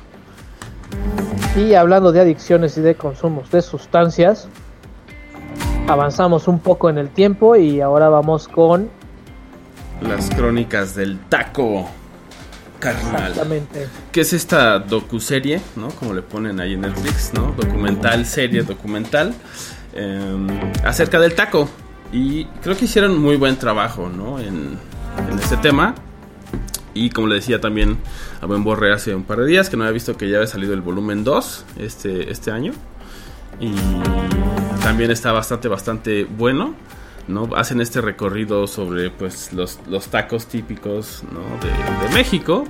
[1.56, 4.48] Y hablando de adicciones y de consumos de sustancias,
[5.88, 8.90] avanzamos un poco en el tiempo y ahora vamos con
[10.00, 11.88] Las crónicas del taco
[12.78, 13.30] carnal.
[13.30, 15.88] exactamente Que es esta docuserie, ¿no?
[15.88, 17.52] Como le ponen ahí en Netflix, ¿no?
[17.56, 19.34] Documental, serie documental.
[19.94, 20.46] eh,
[20.84, 21.68] acerca del taco.
[22.12, 24.38] Y creo que hicieron muy buen trabajo, ¿no?
[24.38, 24.78] En,
[25.40, 25.94] este tema.
[26.92, 27.98] Y como le decía también
[28.40, 30.46] a Buen Borre hace un par de días, que no había visto que ya había
[30.46, 32.72] salido el volumen 2 este, este año.
[33.60, 33.72] Y
[34.82, 36.74] también está bastante, bastante bueno.
[37.28, 37.48] ¿no?
[37.56, 41.40] Hacen este recorrido sobre pues los, los tacos típicos ¿no?
[41.60, 42.64] de México.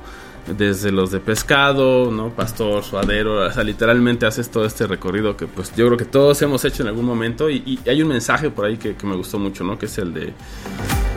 [0.46, 2.30] Desde los de pescado, ¿no?
[2.30, 6.40] Pastor, suadero, o sea, literalmente haces todo este recorrido que pues yo creo que todos
[6.42, 9.16] hemos hecho en algún momento y, y hay un mensaje por ahí que, que me
[9.16, 9.76] gustó mucho, ¿no?
[9.76, 10.32] Que es el de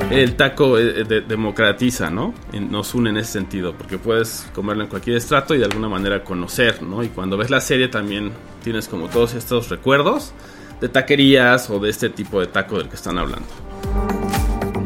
[0.10, 2.34] el taco eh, de- democratiza, ¿no?
[2.54, 5.90] Y Nos une en ese sentido, porque puedes comerlo en cualquier estrato y de alguna
[5.90, 7.04] manera conocer, ¿no?
[7.04, 8.32] Y cuando ves la serie también
[8.64, 10.34] tienes como todos estos recuerdos
[10.82, 13.46] de taquerías o de este tipo de taco del que están hablando.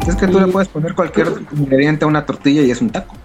[0.06, 3.16] Es que tú le puedes poner cualquier ingrediente a una tortilla y es un taco.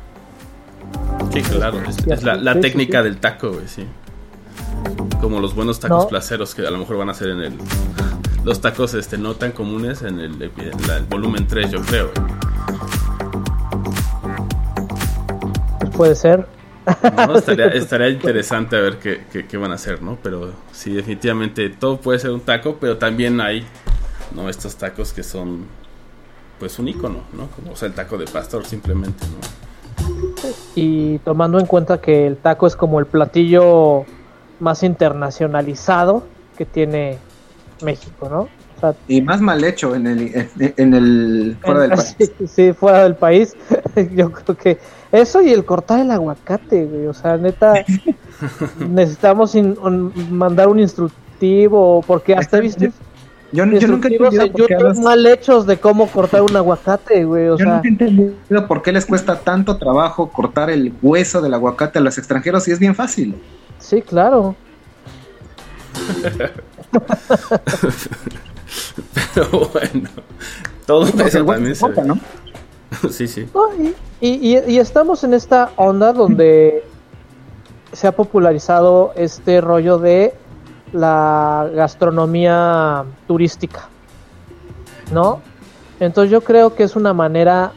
[1.33, 3.05] Sí, claro, es, Y es la, técnica sí.
[3.05, 3.85] del taco, güey, sí.
[5.20, 6.09] Como los buenos tacos No.
[6.09, 7.55] placeros que a lo mejor van a ser en el...
[8.45, 10.53] Los tacos este, no tan comunes en el, en
[10.87, 12.11] la- el volumen 3, yo creo.
[12.14, 12.29] güey.
[15.93, 16.47] Puede ser.
[17.26, 17.37] ¿no?
[17.39, 20.16] Estaría, estaría interesante a ver qué, qué- qué van a hacer, ¿no?
[20.22, 23.66] Pero sí, definitivamente todo puede ser un taco, pero también hay,
[24.35, 24.49] ¿no?
[24.49, 25.66] Estos tacos que son,
[26.59, 27.49] pues, un icono, ¿no?
[27.49, 29.68] Como, o sea, el taco de pastor simplemente, ¿no?
[30.74, 34.05] Y tomando en cuenta que el taco es como el platillo
[34.61, 36.24] más internacionalizado
[36.57, 37.18] que tiene
[37.82, 38.41] México, ¿no?
[38.43, 40.20] O sea, Y más mal hecho en el,
[40.59, 42.16] en, en el fuera del país.
[42.18, 43.57] Sí, sí, fuera del país.
[44.14, 44.78] Yo creo que
[45.11, 47.07] eso y el cortar el aguacate, güey.
[47.07, 47.74] O sea, neta,
[48.78, 52.84] necesitamos in- un- mandar un instructivo, porque hasta he visto
[53.51, 56.07] Yo, yo nunca he entendido en por qué a YouTube los- mal hechos de cómo
[56.07, 57.49] cortar un aguacate, güey.
[57.49, 61.41] O yo sea, nunca he entendido por qué les cuesta tanto trabajo cortar el hueso
[61.41, 63.35] del aguacate a los extranjeros si es bien fácil.
[63.79, 64.55] sí, claro.
[69.35, 70.09] Pero bueno,
[70.87, 71.89] todo Porque eso también se.
[72.05, 72.19] ¿no?
[73.11, 73.47] Sí, sí.
[74.21, 76.83] Y, y- y- y estamos en esta onda donde
[77.93, 80.35] se ha popularizado este rollo de
[80.93, 83.89] la gastronomía turística,
[85.12, 85.41] ¿no?
[86.01, 87.72] Entonces yo creo que es una manera,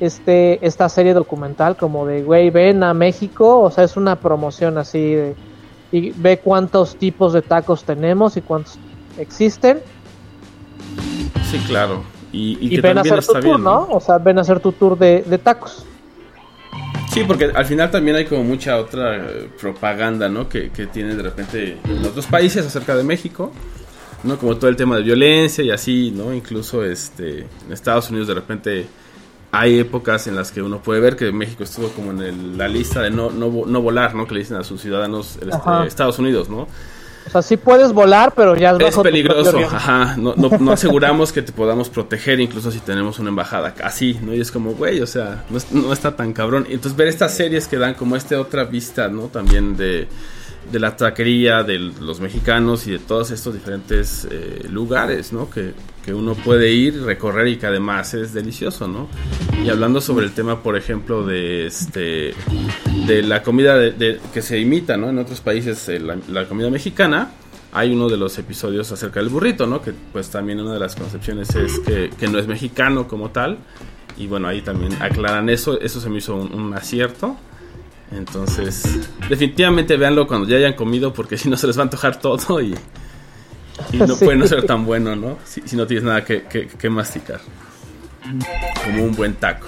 [0.00, 4.78] este, esta serie documental como de, güey, ven a México, o sea, es una promoción
[4.78, 5.36] así de,
[5.90, 8.78] y ve cuántos tipos de tacos tenemos y cuántos
[9.18, 9.80] existen,
[11.52, 12.02] Sí, claro.
[12.32, 13.86] Y, y y, que ven a hacer tu tour, bien, ¿no?
[13.90, 15.84] O sea, ven a hacer tu tour de, de tacos.
[17.12, 20.48] Sí, porque al final también hay como mucha otra eh, propaganda, ¿no?
[20.48, 23.52] Que, que tiene de repente en otros países acerca de México,
[24.24, 24.38] ¿no?
[24.38, 26.32] Como todo el tema de violencia y así, ¿no?
[26.32, 28.86] Incluso este, en Estados Unidos de repente
[29.50, 32.68] hay épocas en las que uno puede ver que México estuvo como en el- la
[32.68, 34.26] lista de no, no, no volar, ¿no?
[34.26, 35.50] Que le dicen a sus ciudadanos este.
[35.86, 36.66] Estados Unidos, ¿no?
[37.26, 40.16] O sea, sí puedes volar, pero ya es, Es bajo peligroso, ajá.
[40.16, 44.34] No, no, no aseguramos que te podamos proteger, incluso si tenemos una embajada así, ¿no?
[44.34, 46.66] Y es como, güey, o sea, no, es- no está tan cabrón.
[46.68, 49.22] Entonces, ver estas series que dan como esta otra vista, ¿no?
[49.28, 50.08] También de,
[50.70, 55.48] de la taquería, de los mexicanos y de todos estos diferentes eh, lugares, ¿no?
[55.48, 55.72] Que,
[56.04, 59.08] que uno puede ir, recorrer y que además es delicioso, ¿no?
[59.64, 62.34] Y hablando sobre el tema, por ejemplo, de este
[63.06, 65.10] de la comida que se imita, ¿no?
[65.10, 67.30] En otros países, eh, la, comida mexicana.
[67.74, 69.80] Hay uno de los episodios acerca del burrito, ¿no?
[69.80, 73.58] Que pues también una de las concepciones es que, que no es mexicano como tal.
[74.18, 75.80] Y bueno, ahí también aclaran eso.
[75.80, 77.36] Eso se me hizo un, un acierto.
[78.10, 82.20] Entonces, definitivamente véanlo cuando ya hayan comido porque si no se les va a antojar
[82.20, 82.74] todo y,
[83.92, 84.24] y no Sí.
[84.24, 85.38] puede no ser tan bueno, ¿no?
[85.44, 87.40] Si, si no tienes nada que, que- que masticar.
[88.84, 89.66] Como un buen taco.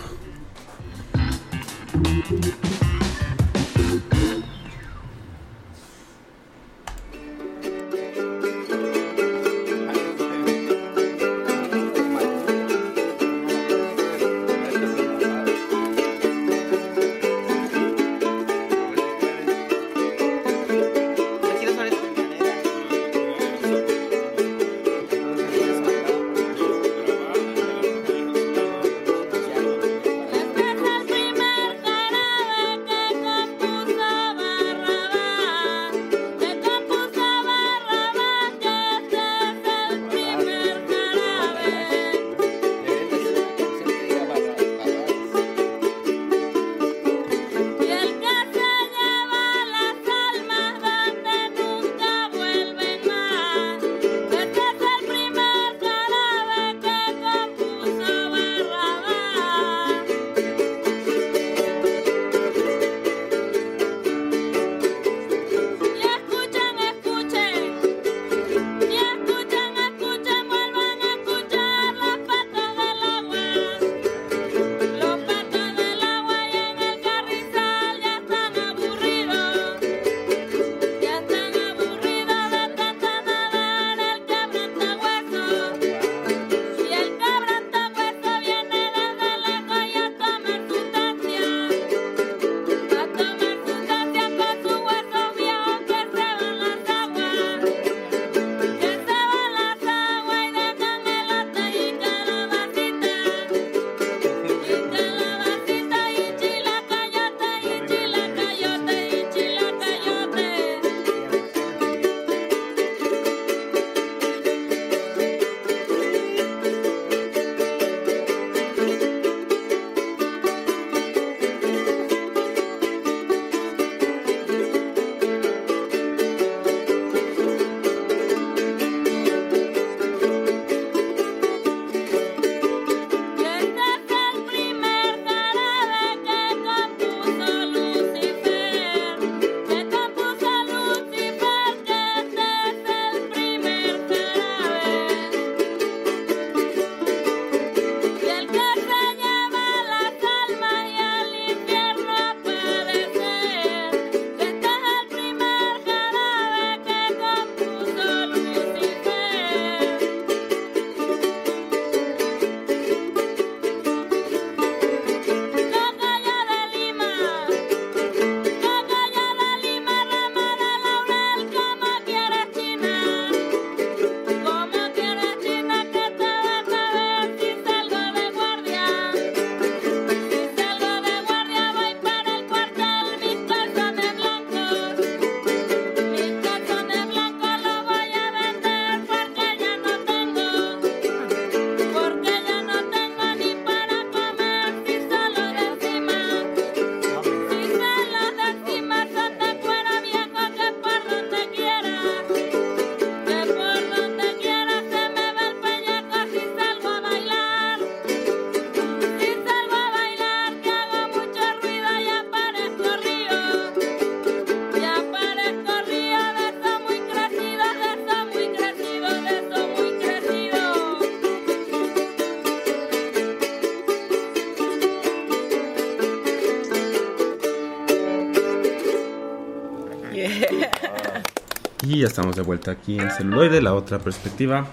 [232.15, 234.69] Estamos de vuelta aquí en celuloide, la otra perspectiva,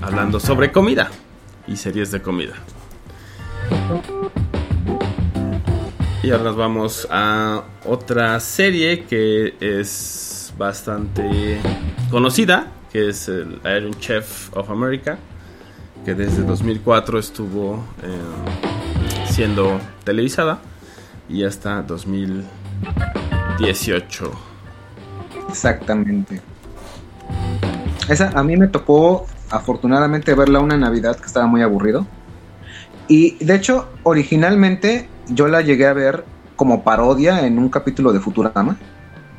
[0.00, 1.10] hablando sobre comida
[1.66, 2.54] y series de comida.
[6.22, 11.60] Y ahora nos vamos a otra serie que es bastante
[12.10, 15.18] conocida, que es el Iron Chef of America,
[16.02, 20.62] que desde 2004 estuvo eh, siendo televisada
[21.28, 24.51] y hasta 2018.
[25.52, 26.40] Exactamente.
[28.08, 32.06] Esa a mí me tocó afortunadamente verla una Navidad que estaba muy aburrido.
[33.06, 36.24] Y de hecho, originalmente yo la llegué a ver
[36.56, 38.76] como parodia en un capítulo de Futurama,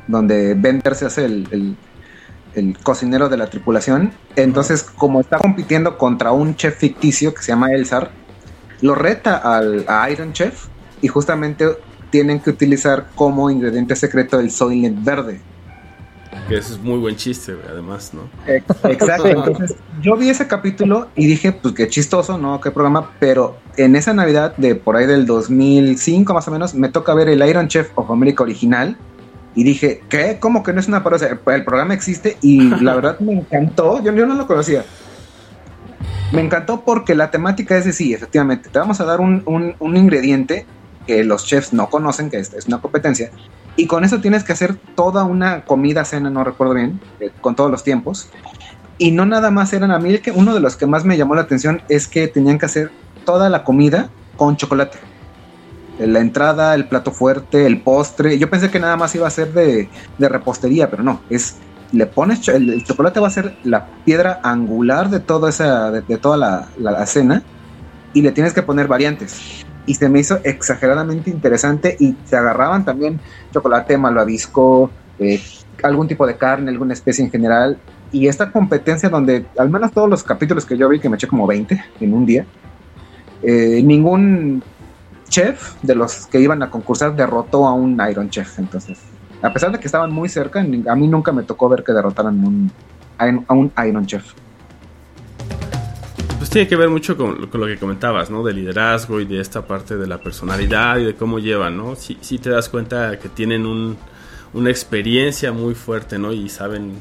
[0.06, 1.76] donde Bender se hace el, el-
[2.54, 4.12] el cocinero de la tripulación.
[4.36, 8.12] Entonces, como está compitiendo contra un chef ficticio que se llama Elzar,
[8.80, 10.66] lo reta al, a Iron Chef
[11.02, 11.66] y justamente
[12.10, 15.40] tienen que utilizar como ingrediente secreto el Soylent verde.
[16.48, 18.22] Que eso es muy buen chiste, además, ¿no?
[18.46, 19.26] Exacto.
[19.26, 22.60] Entonces, yo vi ese capítulo y dije, pues qué chistoso, ¿no?
[22.60, 23.10] Qué programa.
[23.18, 27.28] Pero en esa Navidad de por ahí del 2005 más o menos, me toca ver
[27.28, 28.96] el Iron Chef of America original.
[29.56, 30.38] Y dije, ¿qué?
[30.40, 31.38] ¿Cómo que no es una parodia?
[31.46, 34.02] El programa existe y la verdad me encantó.
[34.02, 34.84] Yo, yo no lo conocía.
[36.32, 38.68] Me encantó porque la temática es de sí, efectivamente.
[38.68, 40.66] Te vamos a dar un, un- un ingrediente
[41.06, 43.30] que los chefs no conocen, que es, es una competencia.
[43.76, 47.56] Y con eso tienes que hacer toda una comida, cena, no recuerdo bien, eh, con
[47.56, 48.28] todos los tiempos.
[48.98, 51.16] Y no nada más eran a mí, el que uno de los que más me
[51.16, 52.92] llamó la atención es que tenían que hacer
[53.24, 54.98] toda la comida con chocolate.
[55.98, 58.38] La entrada, el plato fuerte, el postre.
[58.38, 61.20] Yo pensé que nada más iba a ser de, de repostería, pero no.
[61.28, 61.56] Es
[61.92, 66.36] le pones el, chocolate va a ser la piedra angular de toda esa de, toda
[66.36, 67.42] la- la cena
[68.12, 69.64] y le tienes que poner variantes.
[69.86, 73.20] Y se me hizo exageradamente interesante y se agarraban también
[73.52, 75.40] chocolate malvavisco, eh,
[75.82, 77.78] algún tipo de carne, alguna especie en general.
[78.12, 81.26] Y esta competencia donde, al menos todos los capítulos que yo vi, que me eché
[81.26, 82.46] como 20 en un día,
[83.42, 84.62] eh, ningún
[85.28, 88.58] chef de los que iban a concursar derrotó a un Iron Chef.
[88.58, 89.00] Entonces,
[89.42, 92.70] a pesar de que estaban muy cerca, a mí nunca me tocó ver que derrotaran
[93.18, 94.24] a un Iron Chef.
[96.54, 98.44] Tiene que ver mucho con, lo que comentabas, ¿no?
[98.44, 101.96] De liderazgo y de esta parte de la personalidad y de cómo llevan, ¿no?
[101.96, 103.96] Sí, sí te das cuenta que tienen un,
[104.52, 106.32] una experiencia muy fuerte, ¿no?
[106.32, 106.92] Y saben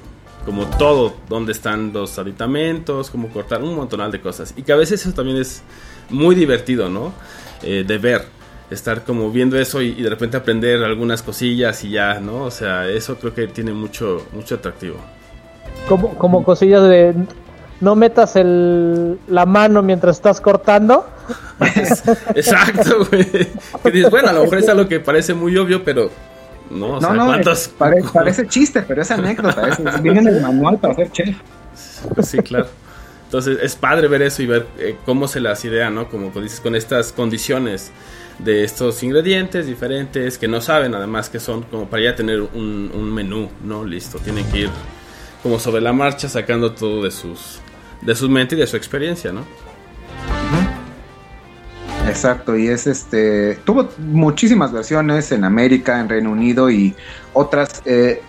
[0.44, 4.56] como todo, dónde están los aditamentos, cómo cortar, un montonal de cosas.
[4.58, 5.62] Y que a veces eso también es
[6.10, 7.14] muy divertido, ¿no?
[7.62, 8.24] Eh, de ver,
[8.72, 12.46] estar como viendo eso y, y de repente aprender algunas cosillas y ya, ¿no?
[12.46, 14.96] O sea, eso creo que tiene mucho, mucho atractivo.
[15.88, 17.14] Como, como cosillas de
[17.82, 21.06] no metas el, la mano mientras estás cortando.
[22.36, 23.26] Exacto, güey.
[23.84, 26.10] Que dices, bueno, a lo mejor es algo que parece muy obvio, pero
[26.70, 29.68] no, o no, sea, no, es- pare- parece chiste, pero es anécdota.
[29.70, 31.36] es- viene en el manual para ser chef.
[32.24, 32.68] Sí, claro.
[33.26, 36.08] Entonces es padre ver eso y ver eh, cómo se las idea, ¿no?
[36.10, 37.92] Como dices, con estas condiciones
[38.40, 42.92] de estos ingredientes diferentes que no saben, además que son como para ya tener un,
[42.94, 43.84] un menú, ¿no?
[43.86, 44.70] Listo, tienen que ir
[45.44, 47.60] como sobre la marcha sacando todo de sus
[48.02, 49.42] de sus mentes y de su experiencia, ¿no?
[52.08, 53.56] Exacto, y es este.
[53.64, 56.96] Tuvo muchísimas versiones en América, en Reino Unido y
[57.34, 57.82] otras.
[57.86, 58.22] eh,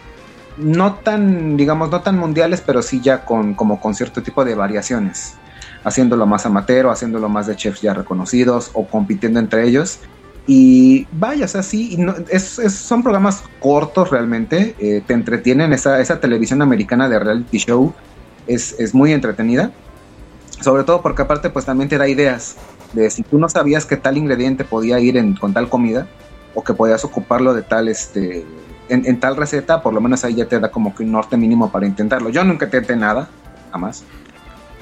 [0.56, 4.54] no tan, digamos, no tan mundiales, pero sí ya con, como con cierto tipo de
[4.54, 5.34] variaciones.
[5.82, 9.98] Haciéndolo más amateur, haciéndolo más de chefs ya reconocidos o compitiendo entre ellos.
[10.46, 11.96] Y vaya, o sea, sí,
[12.30, 17.58] es- es- son programas cortos realmente, eh, te entretienen, esa, esa televisión americana de reality
[17.58, 17.94] show
[18.46, 19.72] es, es muy entretenida,
[20.60, 22.56] sobre todo porque aparte pues también te da ideas
[22.92, 26.06] de si tú no sabías que tal ingrediente podía ir en, con tal comida
[26.54, 28.44] o que podías ocuparlo de tal este
[28.90, 31.38] en, en tal receta, por lo menos ahí ya te da como que un norte
[31.38, 32.28] mínimo para intentarlo.
[32.28, 33.30] Yo nunca intenté nada,
[33.72, 34.04] jamás.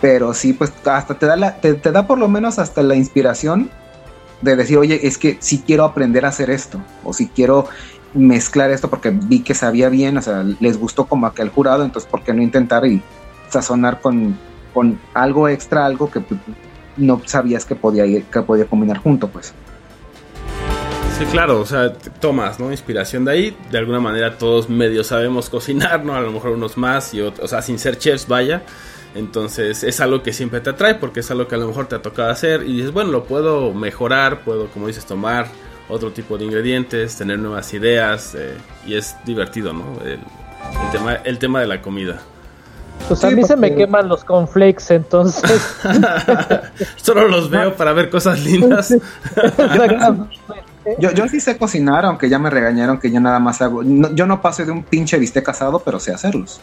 [0.00, 3.70] Pero sí, pues hasta te da te da por lo menos hasta la inspiración
[4.42, 7.66] de decir, oye, es que si quiero aprender a hacer esto, o si quiero
[8.14, 12.10] mezclar esto porque vi que sabía bien, o sea, les gustó como aquel jurado, entonces
[12.10, 13.02] ¿por qué no intentar y
[13.48, 14.36] sazonar con,
[14.74, 16.22] con algo extra, algo que
[16.96, 19.54] no sabías que podía ir, que podía combinar junto, pues.
[21.18, 22.70] Sí, claro, o sea, tomas, ¿no?
[22.70, 23.56] Inspiración de ahí.
[23.70, 26.14] De alguna manera todos medio sabemos cocinar, ¿no?
[26.14, 28.62] A lo mejor unos más y otros, o sea, sin ser chefs, vaya.
[29.14, 31.94] Entonces es algo que siempre te atrae porque es algo que a lo mejor te
[31.96, 35.46] ha tocado hacer y dices, bueno, lo puedo mejorar, puedo, como dices, tomar
[35.88, 38.54] otro tipo de ingredientes, tener nuevas ideas eh,
[38.86, 39.84] y es divertido, ¿no?
[40.02, 42.20] El, el tema, el tema de la comida.
[43.08, 45.76] Pues a mí se me queman los cornflakes, entonces.
[46.96, 48.94] Solo los veo para ver cosas lindas.
[50.98, 53.82] Yo, yo sí sé cocinar, aunque ya me regañaron que yo nada más hago.
[53.84, 56.60] no- yo no paso de un pinche bistec asado, pero sé hacerlos.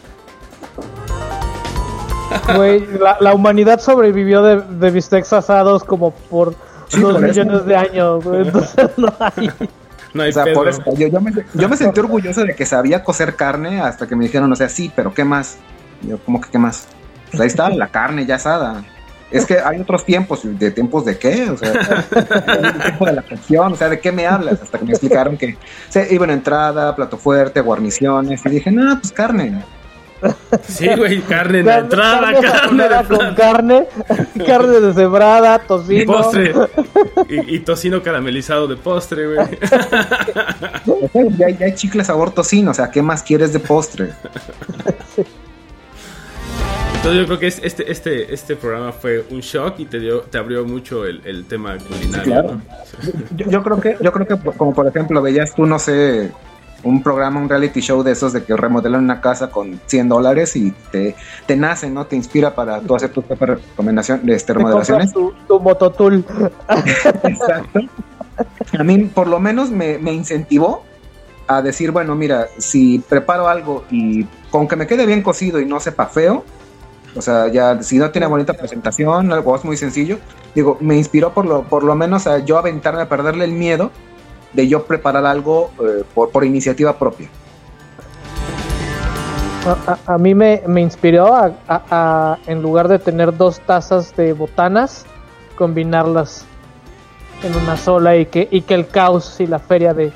[2.55, 6.53] Güey, la, la humanidad sobrevivió de, de bistecs asados como por
[6.87, 7.41] Sí, dos por eso.
[7.43, 8.41] millones de años, güey.
[8.41, 9.51] Entonces no hay.
[10.13, 10.55] No hay O sea, pedo.
[10.55, 14.07] por eso, yo, yo me, yo me sentí orgulloso de que sabía cocer carne hasta
[14.07, 15.57] que me dijeron, o sea, sí, pero ¿qué más?
[16.01, 16.87] Y Yo, ¿cómo que qué más?
[17.29, 18.83] Pues ahí está, la carne ya asada.
[19.29, 21.51] Es que hay otros tiempos, ¿de tiempos de qué?
[21.51, 24.59] O sea, el tiempo de la cocción, o sea, ¿de qué me hablas?
[24.63, 25.55] Hasta que me explicaron que
[25.89, 29.63] se iba en entrada, plato fuerte, guarniciones, y dije, no, pues carne.
[30.67, 33.87] Sí, güey, carne en la Carne- entrada, carne carne de con carne,
[34.47, 36.13] carne deshebrada, Y tocino.
[36.13, 36.53] postre.
[37.29, 39.47] Y, y tocino caramelizado de postre, güey.
[41.37, 44.09] Ya, hay- ya hay chicle sabor tocino, o sea, ¿qué más quieres de postre?
[46.95, 50.21] Entonces yo creo que es- este, este, este programa fue un shock y te dio,
[50.21, 52.23] te abrió mucho el, el tema culinario.
[52.25, 52.51] claro.
[52.55, 52.61] ¿no?
[53.37, 56.29] Yo, yo creo que, yo creo que como por ejemplo veías tú, no sé,
[56.83, 60.55] un programa, un reality show de esos de que remodelan una casa con 100 dólares
[60.55, 61.15] y te,
[61.45, 62.05] te nace, ¿no?
[62.05, 65.13] Te inspira para tú hacer tus propias recomendaciones, este, Te compras remodelaciones.
[65.13, 66.25] tu, tu mototool.
[67.23, 67.79] Exacto.
[68.77, 70.83] A mí por lo menos me, me incentivó
[71.47, 75.65] a decir, bueno, mira, si preparo algo y con que me quede bien cocido y
[75.65, 76.45] no sepa feo,
[77.15, 80.19] o sea, ya si no tiene bonita presentación, algo es muy sencillo,
[80.53, 83.91] digo, me inspiró por lo, por lo menos a yo aventarme a perderle el miedo
[84.53, 87.29] de yo preparar algo eh, por, por iniciativa propia.
[89.65, 93.59] A, a- a mí me, me inspiró a, a- a, en lugar de tener dos
[93.61, 95.05] tazas de botanas,
[95.55, 96.45] combinarlas
[97.43, 100.11] en una sola y que, y que el caos y la feria de,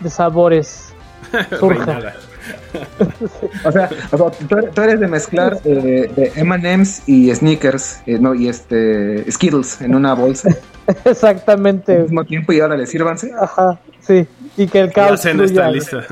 [0.00, 0.92] de sabores
[1.58, 2.14] surja.
[3.64, 8.00] O sea, o sea, tú, eres, tú eres de mezclar eh, de M&M's y Sneakers,
[8.06, 10.48] eh, no, y este Skittles en una bolsa
[10.86, 11.98] al Exactamente.
[11.98, 13.32] mismo tiempo y ahora le sírvanse.
[13.38, 14.26] Ajá, sí.
[14.56, 16.04] Y que el caos cena está lista.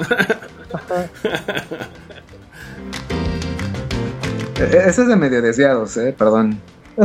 [4.59, 6.61] Eh, Ese es de medio desviados, eh, perdón.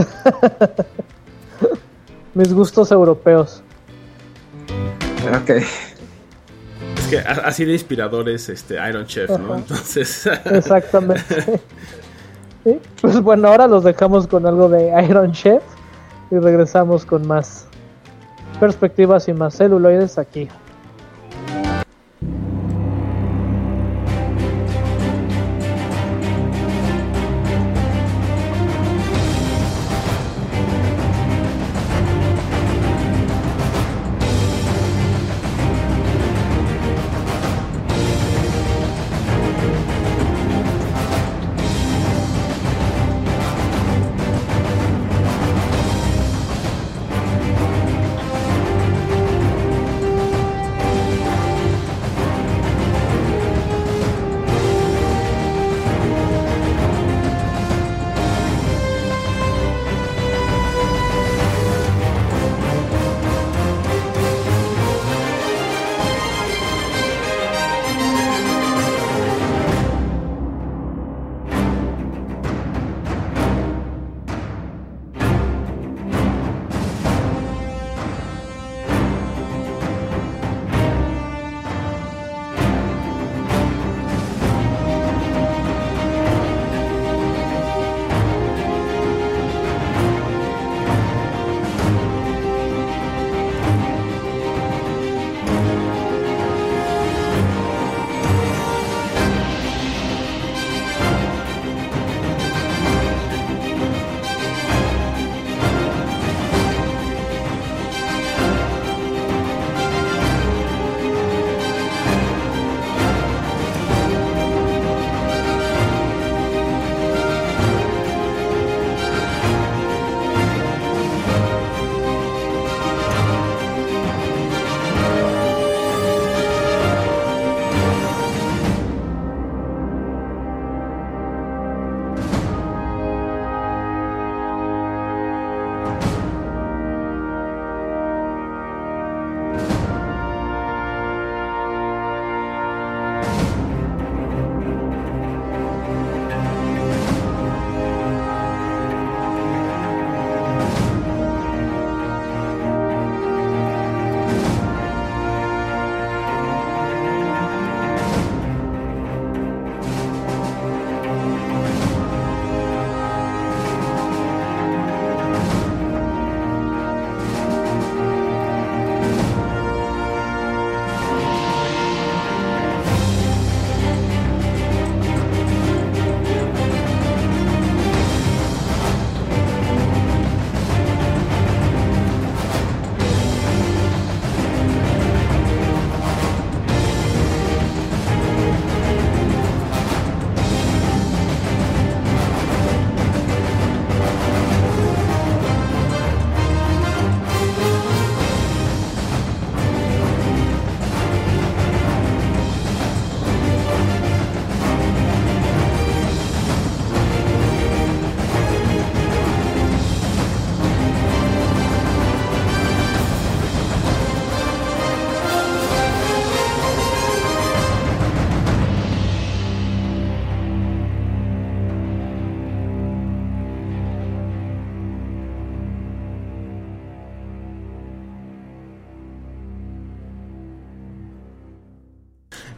[2.33, 3.61] Mis gustos europeos.
[5.41, 5.51] Ok.
[7.11, 9.55] Que así de inspirador es este Iron Chef, ¿no?
[9.55, 11.59] Entonces, Exactamente.
[12.63, 15.63] Sí, Pues bueno, ahora los dejamos con algo de Iron Chef
[16.29, 17.65] y regresamos con más
[18.59, 20.47] perspectivas y más celuloides aquí.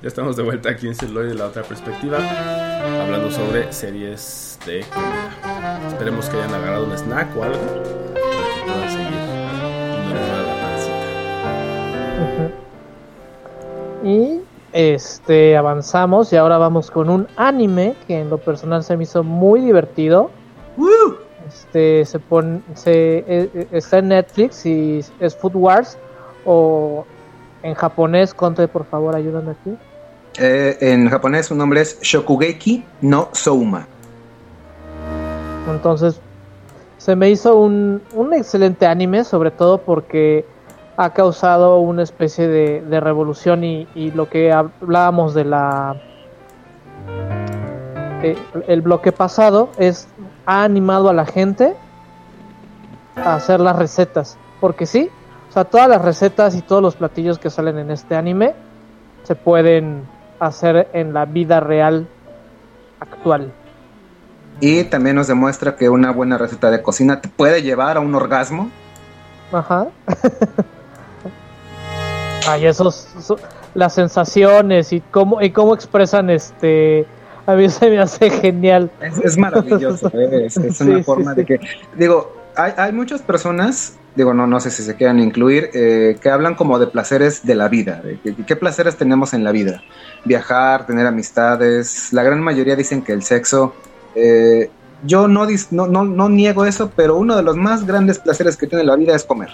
[0.03, 2.17] Ya estamos de vuelta aquí en Celuloide de la otra perspectiva,
[3.01, 5.79] hablando sobre series de comida.
[5.87, 7.83] Esperemos que hayan agarrado un snack o algo para
[8.53, 9.07] que puedan seguir
[9.93, 11.07] y no les la pancita.
[14.03, 14.41] Y
[14.73, 19.23] este avanzamos y ahora vamos con un anime que en lo personal se me hizo
[19.23, 20.31] muy divertido.
[21.47, 25.97] Este se pone se eh, eh, está en Netflix y es Food Wars
[26.43, 27.05] o
[27.61, 29.77] en japonés, Conte, por favor, ayúdame aquí.
[30.39, 33.87] Eh, en japonés su nombre es Shokugeki no Souma.
[35.69, 36.19] Entonces,
[36.97, 40.45] se me hizo un, un excelente anime, sobre todo porque
[40.97, 45.95] ha causado una especie de, de revolución y, y lo que hablábamos de la...
[48.23, 50.07] eh, el bloque pasado es
[50.45, 51.73] ha animado a la gente
[53.15, 55.09] a hacer las recetas porque sí
[55.49, 58.53] o sea todas las recetas y todos los platillos que salen en este anime
[59.23, 60.03] se pueden
[60.47, 62.07] hacer en la vida real
[62.99, 63.51] actual
[64.59, 68.15] Y también nos demuestra que una buena receta de cocina te puede llevar a un
[68.15, 68.69] orgasmo.
[69.51, 69.87] Ajá.
[72.47, 73.37] Ay, esos, eso-
[73.73, 77.07] las sensaciones y cómo y cómo expresan este
[77.45, 78.89] a mí se me hace genial.
[79.01, 80.45] Es, es maravilloso, ¿eh?
[80.45, 81.41] es, una sí, forma sí.
[81.41, 81.59] de que,
[81.95, 86.29] digo, hay, hay muchas personas, digo, no, no sé si se quieran incluir, eh, que
[86.29, 89.83] hablan como de placeres de la vida, de que- qué placeres tenemos en la vida,
[90.25, 93.73] viajar, tener amistades, la gran mayoría dicen que el sexo,
[94.15, 94.69] eh,
[95.05, 98.55] yo no, dis- no, no, no niego eso, pero uno de los más grandes placeres
[98.55, 99.49] que tiene la vida es comer.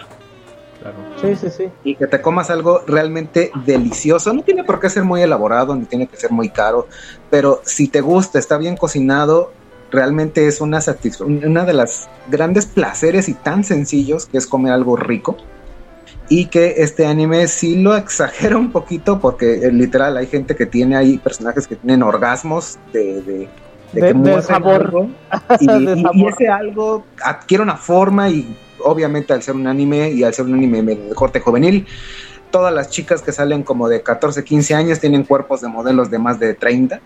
[0.80, 0.98] Claro.
[1.22, 1.70] Sí, sí, sí.
[1.84, 4.34] y que te comas algo realmente delicioso.
[4.34, 6.88] No tiene por qué ser muy elaborado, ni tiene que ser muy caro,
[7.30, 9.52] pero si te gusta, está bien cocinado,
[9.92, 14.74] realmente es una satisfacción, una de las grandes placeres y tan sencillos que es comer
[14.74, 15.38] algo rico.
[16.32, 20.66] Y que este anime sí lo exagera un poquito porque eh, literal hay gente que
[20.68, 23.50] tiene ahí personajes que tienen orgasmos de, de,
[23.94, 24.82] De- de muerden sabor.
[24.82, 25.10] algo
[25.60, 26.34] y, De y- y sabor.
[26.34, 30.54] ese algo adquiere una forma y obviamente al ser un anime y al ser un
[30.54, 31.88] anime de corte juvenil,
[32.52, 36.20] todas las chicas que salen como de 14, 15 años tienen cuerpos de modelos de
[36.20, 37.00] más de 30.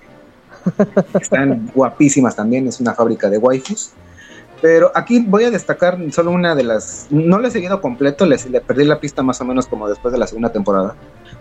[1.19, 3.91] Están guapísimas también, es una fábrica de waifus.
[4.61, 7.07] Pero aquí voy a destacar solo una de las...
[7.09, 10.13] No lo he seguido completo, les, le perdí la pista más o menos como después
[10.13, 10.95] de la segunda temporada.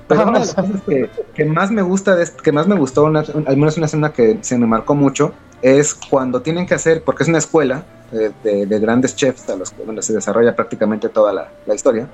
[0.09, 3.05] Pero una de las cosas que, que más me gusta, de, que más me gustó,
[3.05, 7.05] una- al menos una escena que se me marcó mucho, es cuando tienen que hacer,
[7.05, 11.09] porque es una escuela eh, de, de grandes chefs a los donde se desarrolla prácticamente
[11.09, 12.09] toda la, la historia,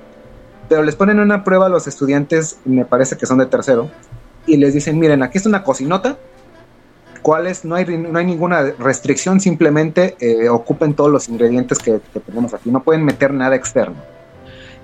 [0.69, 3.89] pero les ponen una prueba a los estudiantes, me parece que son de tercero,
[4.45, 6.15] y les dicen, miren, aquí está una cocinota,
[7.21, 12.19] cuáles no hay, no hay ninguna restricción, simplemente eh, ocupen todos los ingredientes que, que
[12.19, 13.97] tenemos aquí, no pueden meter nada externo.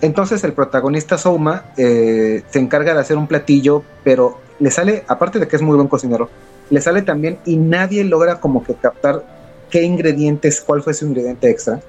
[0.01, 5.39] Entonces el protagonista Souma eh, se encarga de hacer un platillo, pero le sale, aparte
[5.39, 6.29] de que es muy buen cocinero,
[6.69, 9.23] le sale también y nadie logra como que captar
[9.69, 11.79] qué ingredientes, cuál fue su ingrediente extra.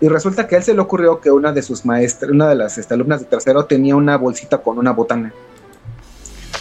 [0.00, 2.54] Y resulta que a él se le ocurrió que una de sus maestras, una de
[2.54, 5.32] las este, alumnas de tercero tenía una bolsita con una botana.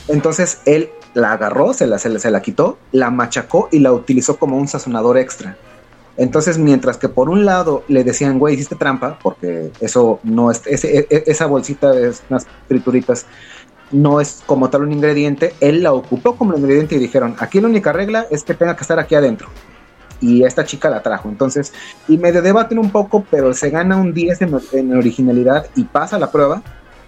[0.10, 4.58] Entonces él la agarró, se la, se, la, quitó, la machacó y la utilizó como
[4.58, 5.58] un sazonador extra.
[6.18, 10.62] Entonces, mientras que por un lado le decían, güey, hiciste trampa, porque eso no es,
[10.68, 13.26] ese- e- esa bolsita de unas frituritas
[13.92, 17.68] no es como tal un ingrediente, él la ocupó como ingrediente y dijeron, aquí la
[17.70, 19.48] única regla es que tenga que estar aquí adentro.
[20.22, 21.30] Y esta chica la trajo.
[21.30, 21.72] Entonces,
[22.10, 26.20] y medio debaten un poco, pero se gana un 10 en, en originalidad y pasa
[26.20, 26.62] la prueba.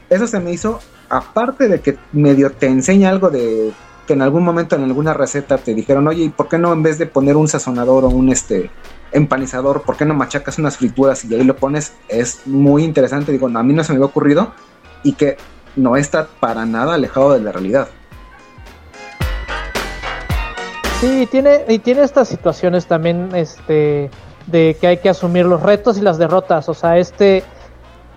[0.10, 0.80] Eso se me hizo,
[1.12, 3.74] aparte de que medio te enseña algo de
[4.08, 6.82] que en algún momento en alguna receta te dijeron, oye, ¿y por qué no en
[6.82, 8.72] vez de poner un sazonador o un este
[9.12, 11.94] empanizador, por qué no machacas unas frituras y ahí lo pones?
[12.08, 14.54] Es muy interesante, digo, a mí no se me había ocurrido
[15.04, 15.38] y que
[15.76, 17.90] no está para nada alejado de la realidad.
[21.02, 24.10] Sí, y tiene, y tiene estas situaciones también, este,
[24.48, 26.70] de que hay que asumir los retos y las derrotas.
[26.70, 27.44] O sea, este,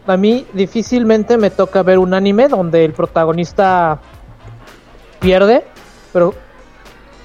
[0.07, 3.99] a mí difícilmente me toca ver un anime donde el protagonista
[5.21, 5.65] pierde,
[6.13, 6.35] pero,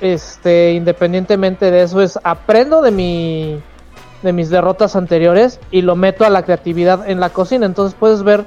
[0.01, 3.61] este, independientemente de eso es aprendo de mi,
[4.23, 7.65] de mis derrotas anteriores y lo meto a la creatividad en la cocina.
[7.65, 8.45] Entonces puedes ver,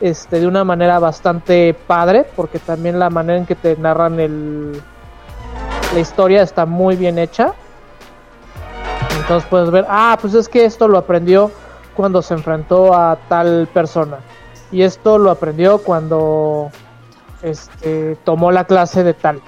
[0.00, 4.80] este, de una manera bastante padre, porque también la manera en que te narran el
[5.94, 7.54] la historia está muy bien hecha.
[9.20, 11.50] Entonces puedes ver, ah, pues es que esto lo aprendió
[11.94, 14.18] cuando se enfrentó a tal persona.
[14.72, 16.70] Y esto lo aprendió cuando
[17.42, 19.40] este, tomó la clase de tal.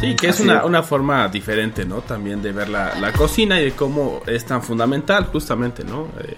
[0.00, 2.02] Sí, que es una, forma diferente, ¿no?
[2.02, 6.08] También de ver la, la cocina y de cómo es tan fundamental, justamente, ¿no?
[6.20, 6.36] Eh,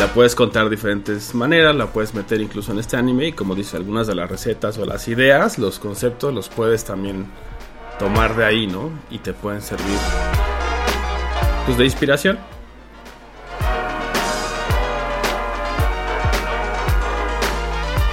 [0.00, 3.54] la puedes contar de diferentes maneras, la puedes meter incluso en este anime y como
[3.54, 7.26] dice, algunas de las recetas o las ideas, los conceptos los puedes también
[7.98, 8.90] tomar de ahí, ¿no?
[9.10, 9.98] Y te pueden servir
[11.64, 12.38] pues de inspiración.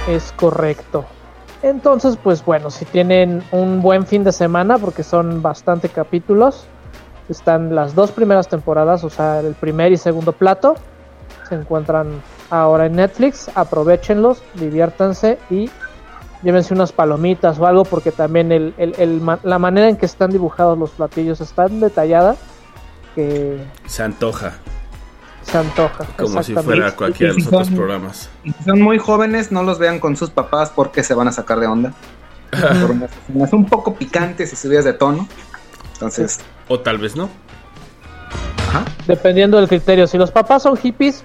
[0.08, 1.06] Es correcto.
[1.62, 6.66] Entonces, pues bueno, si tienen un buen fin de semana, porque son bastante capítulos,
[7.30, 10.74] están las dos primeras temporadas, o sea, el primer y segundo plato,
[11.48, 15.70] se encuentran ahora en Netflix, aprovechenlos, diviértanse y
[16.42, 20.90] llévense unas palomitas o algo, porque también el, la manera en que están dibujados los
[20.90, 22.36] platillos es tan detallada
[23.14, 24.58] que Se antoja,
[25.44, 26.04] se antoja.
[26.16, 28.28] como si fuera cualquiera de los otros programas.
[28.44, 31.32] Y si son muy jóvenes, no los vean con sus papás porque se van a
[31.32, 31.92] sacar de onda.
[32.50, 35.28] Por unas escenas un poco picantes y subidas de tono.
[35.94, 37.28] Entonces, O tal vez no.
[38.68, 38.84] ajá.
[39.06, 40.06] Dependiendo del criterio.
[40.06, 41.24] Si los papás son hippies,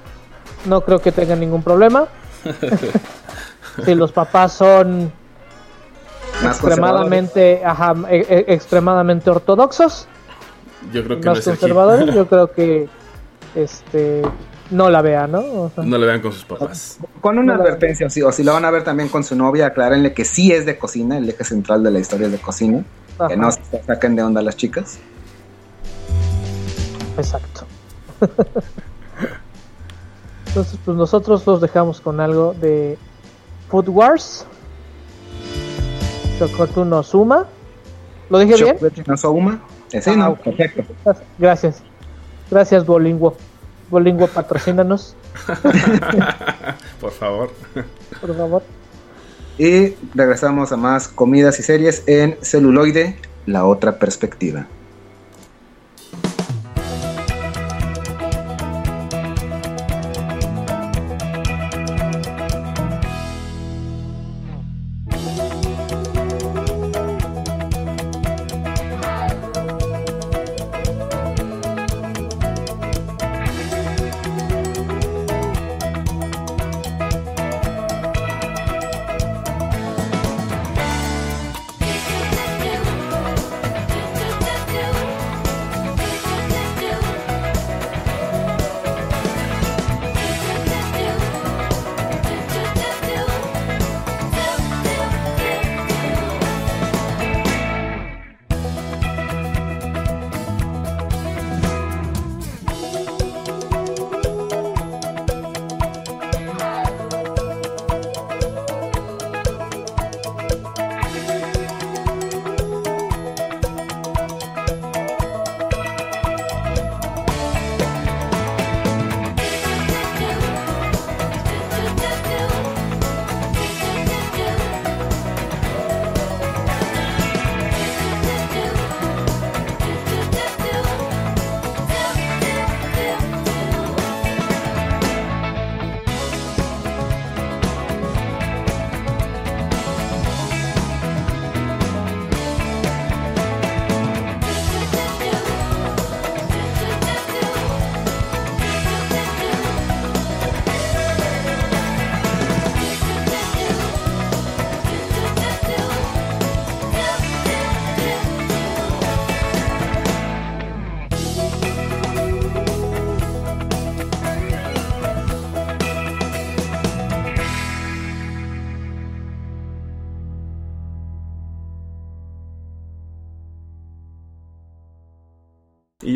[0.66, 2.08] no creo que tengan ningún problema.
[3.86, 5.12] si los papás son
[6.44, 10.08] Más extremadamente, ajá, e- e- extremadamente ortodoxos,
[10.94, 12.88] Yo creo que más es conservadores, yo creo que
[13.56, 14.22] este
[14.72, 15.40] no la vean, ¿no?
[15.40, 16.98] O sea, No le vean con sus papás.
[17.22, 19.24] Con una No la- advertencia, o, sí, o si lo van a ver también con
[19.24, 22.34] su novia, aclárenle que sí es de cocina, el eje central de la historia es
[22.34, 22.84] de cocina.
[23.18, 25.00] ajá, Que no se saquen de onda las chicas.
[27.18, 27.66] Exacto.
[30.48, 32.98] Entonces, pues nosotros los dejamos con algo de
[33.70, 34.46] Food Wars.
[36.40, 37.46] Shokotu no Suma.
[38.30, 38.78] ¿Lo dije bien?
[39.06, 39.60] No Souma.
[39.92, 40.42] Eh, sí, Ah, no, ok.
[40.56, 40.94] perfecto.
[41.38, 41.84] Gracias.
[42.50, 43.36] Gracias, Bolingo.
[43.90, 45.16] Bolingo, patrocínanos,
[47.02, 47.52] Por favor.
[48.22, 48.64] por favor.
[49.58, 54.68] Y regresamos a más comidas y series en celuloide, la otra perspectiva.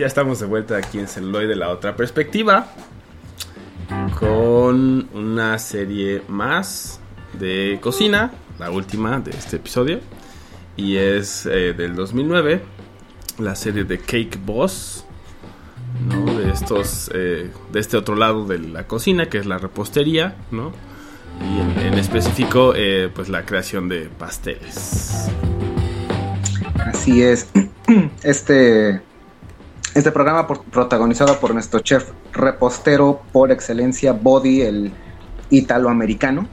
[0.04, 2.68] Ya estamos de vuelta aquí en Celuloide, la otra perspectiva.
[4.20, 7.00] Con una serie más
[7.40, 10.02] de cocina, la última de este episodio.
[10.76, 12.62] Y es eh, del 2009,
[13.40, 15.06] la serie de Cake Boss.
[16.10, 20.74] De estos, eh, de este otro lado de la cocina, que es la repostería, ¿no?
[21.40, 25.30] Y en, en específico, eh, pues la creación de pasteles.
[26.76, 27.48] Así es.
[28.24, 29.02] Este,
[29.94, 34.94] este programa protagonizado por nuestro chef repostero por excelencia, Body, el
[35.50, 36.48] italoamericano,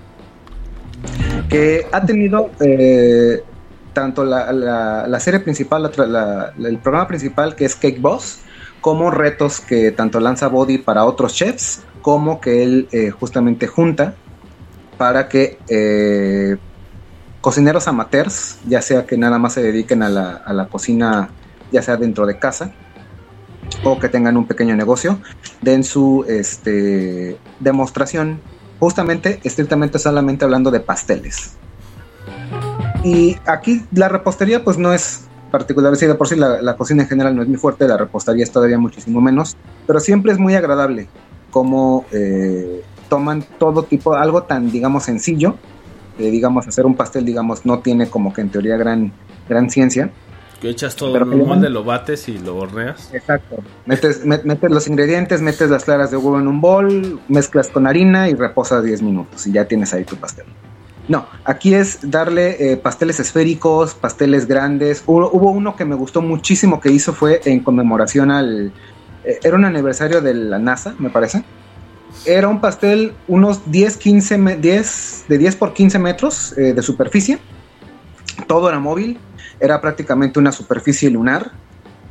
[1.49, 3.43] que ha tenido eh,
[3.93, 5.91] tanto la, la- serie principal,
[6.59, 8.41] el programa principal que es Cake Boss,
[8.81, 14.15] como retos que tanto lanza Body para otros chefs, como que él eh, justamente junta
[14.97, 16.57] para que eh,
[17.41, 21.31] cocineros amateurs, ya sea que nada más se dediquen a la, a la cocina,
[21.73, 22.73] ya sea dentro de casa,
[23.85, 25.21] o que tengan un pequeño negocio,
[25.61, 28.41] den su este, demostración,
[28.79, 31.57] justamente, estrictamente solamente hablando de pasteles.
[33.03, 37.09] Y aquí la repostería pues no es particular, si de por sí la, cocina en
[37.09, 39.57] general no es muy fuerte, la repostería es todavía muchísimo menos,
[39.87, 41.09] pero siempre es muy agradable
[41.51, 45.57] como eh, toman todo tipo, algo tan, digamos, sencillo,
[46.19, 49.13] digamos, hacer un pastel, digamos, no tiene como que en teoría gran,
[49.49, 50.11] gran ciencia,
[50.61, 53.11] Que echas todo en un molde, lo bates y lo horneas.
[53.15, 53.57] Exacto.
[53.87, 57.87] Metes, met- metes los ingredientes, metes las claras de huevo en un bol, mezclas con
[57.87, 60.45] harina y reposas 10 minutos y ya tienes ahí tu pastel.
[61.09, 65.03] No, aquí es darle eh, pasteles esféricos, pasteles grandes.
[65.07, 68.71] Hubo, hubo uno que me gustó muchísimo que hizo fue en conmemoración al...
[69.25, 71.43] eh, era un aniversario de la NASA, me parece.
[72.27, 76.83] Era un pastel unos 10, 15, me- 10, de 10 por 15 metros eh, de
[76.83, 77.39] superficie.
[78.47, 79.19] Todo era móvil,
[79.61, 81.53] era prácticamente una superficie lunar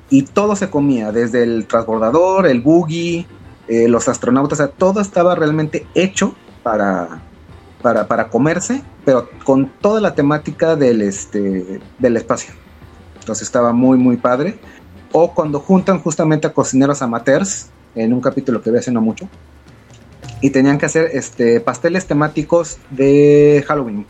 [0.10, 3.26] y todo se comía, desde el transbordador, el buggy,
[3.68, 7.22] eh, los astronautas, o sea, todo estaba realmente hecho para,
[7.82, 12.54] para, para comerse, pero con toda la temática del, este, del espacio.
[13.20, 14.60] Entonces estaba muy, muy padre.
[15.12, 19.28] O cuando juntan justamente a cocineros amateurs, en un capítulo que vi hace no mucho,
[20.41, 24.06] y tenían que hacer este, pasteles temáticos de Halloween.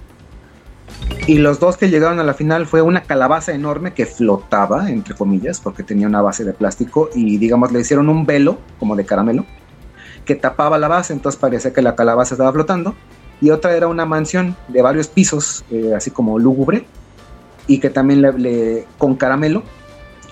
[1.28, 5.16] Y los dos que llegaron a la final fue una calabaza enorme que flotaba, entre
[5.16, 9.06] comillas, porque tenía una base de plástico y digamos le hicieron un velo como de
[9.06, 9.46] caramelo
[10.26, 12.96] que tapaba la base, entonces parecía que la calabaza estaba flotando.
[13.42, 16.86] Y otra era una mansión de varios pisos, eh, así como lúgubre,
[17.68, 19.64] y que también le, le- con caramelo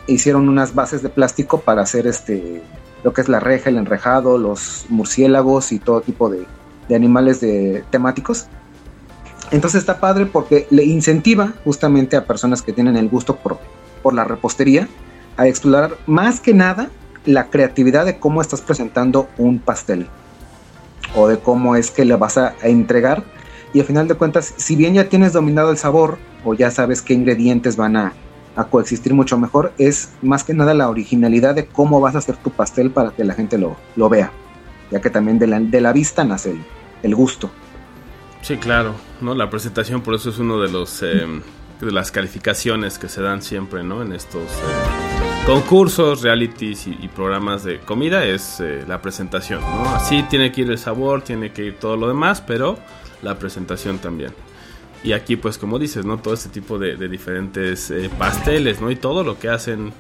[0.08, 2.62] hicieron unas bases de plástico para hacer este
[3.04, 6.46] lo que es la reja, el enrejado, los murciélagos y todo tipo de,
[6.90, 8.48] de animales de, temáticos.
[9.52, 13.60] Entonces está padre porque le incentiva justamente a personas que tienen el gusto por,
[14.04, 14.88] por la repostería
[15.38, 16.90] a explorar más que nada
[17.26, 20.08] la creatividad de cómo estás presentando un pastel
[21.16, 23.24] o de cómo es que le vas a, entregar.
[23.74, 27.02] Y al final de cuentas si bien ya tienes dominado el sabor o ya sabes
[27.02, 28.14] qué ingredientes van a,
[28.56, 32.38] a coexistir mucho mejor es más que nada la originalidad de cómo vas a hacer
[32.38, 34.32] tu pastel para que la gente lo, lo vea
[34.90, 36.64] ya que también de la, de la vista nace el,
[37.04, 37.52] el gusto
[38.42, 39.36] Sí, claro, ¿no?
[39.36, 41.26] La presentación por eso es uno de los eh,
[41.82, 44.02] de las calificaciones que se dan siempre, ¿no?
[44.02, 49.90] En estos eh, concursos, realities y, programas de comida es eh, la presentación, ¿no?
[49.90, 52.80] Así tiene que ir el sabor, tiene que ir todo lo demás, pero
[53.22, 54.34] la presentación también.
[55.04, 56.18] Y aquí, pues, como dices, ¿no?
[56.18, 58.90] Todo este tipo de, de diferentes eh, pasteles, ¿no?
[58.90, 59.94] Y todo lo que hacen,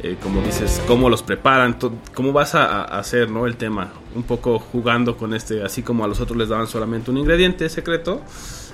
[0.00, 1.76] eh, como dices, cómo los preparan,
[2.14, 3.46] cómo vas a, a hacer, ¿no?
[3.46, 7.10] El tema, un poco jugando con este, así como a los otros les daban solamente
[7.10, 8.22] un ingrediente secreto,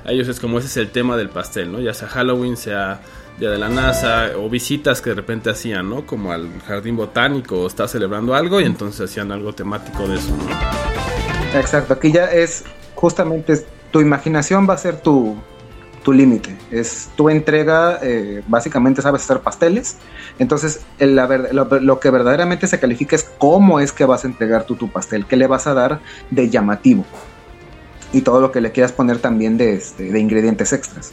[0.05, 1.80] a ellos es como ese es el tema del pastel, ¿no?
[1.80, 3.01] Ya sea Halloween, sea
[3.38, 6.06] Día de la NASA, o visitas que de repente hacían, ¿no?
[6.06, 10.30] Como al jardín botánico, o está celebrando algo y entonces hacían algo temático de eso,
[10.36, 11.59] ¿no?
[11.59, 12.64] Exacto, aquí ya es
[12.94, 15.36] justamente tu imaginación va a ser tu,
[16.05, 16.55] tu límite.
[16.70, 19.97] Es tu entrega, eh, básicamente sabes hacer pasteles.
[20.39, 24.89] Entonces, lo que verdaderamente se califica es cómo es que vas a entregar tú tu
[24.89, 26.01] pastel, qué le vas a dar
[26.31, 27.05] de llamativo.
[28.12, 31.12] Y todo lo que le quieras poner también de, este, de ingredientes extras.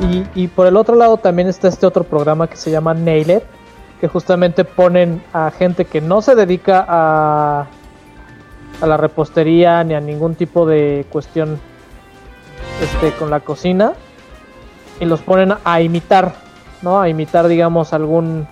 [0.00, 3.42] Y, y por el otro lado también está este otro programa que se llama Nailed,
[4.00, 7.66] que justamente ponen a gente que no se dedica a,
[8.80, 11.60] a la repostería ni a ningún tipo de cuestión
[12.80, 13.92] este, con la cocina
[15.00, 16.34] y los ponen a imitar,
[16.82, 17.00] ¿no?
[17.00, 18.46] A imitar, digamos, algún,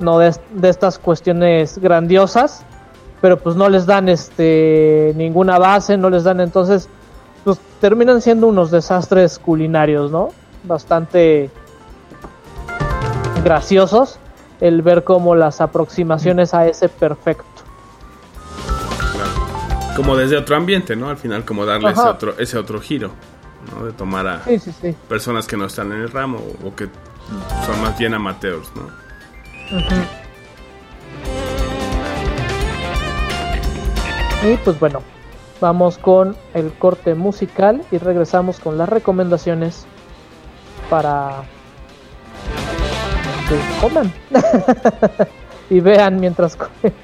[0.00, 2.64] no de, de estas cuestiones grandiosas,
[3.20, 6.88] pero pues no les dan este ninguna base, no les dan entonces
[7.44, 10.30] pues terminan siendo unos desastres culinarios, ¿no?
[10.64, 11.50] Bastante
[13.44, 14.18] graciosos
[14.60, 17.55] el ver como las aproximaciones a ese perfecto.
[19.96, 21.08] Como desde otro ambiente, ¿no?
[21.08, 23.12] Al final, como darle ese otro, ese otro giro,
[23.74, 23.86] ¿no?
[23.86, 24.94] De tomar a Sí, sí, sí.
[25.08, 26.88] personas que no están en el ramo o que
[27.64, 29.06] son más bien amateurs, ¿no?
[34.44, 35.02] Y pues bueno,
[35.60, 39.86] vamos con el corte musical y regresamos con las recomendaciones
[40.88, 41.42] para
[43.48, 44.12] que coman
[45.70, 46.94] y vean mientras comen.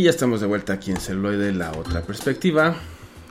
[0.00, 2.74] Y ya estamos de vuelta aquí en Celuloide, la otra perspectiva,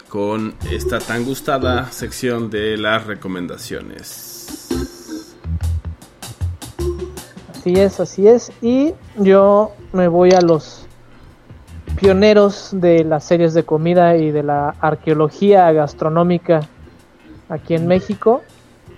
[0.07, 4.67] con esta tan gustada sección de las recomendaciones.
[7.49, 8.51] Así es, así es.
[8.61, 10.85] Y yo me voy a los
[11.99, 16.59] pioneros de las series de comida y de la arqueología gastronómica
[17.49, 18.43] aquí en México.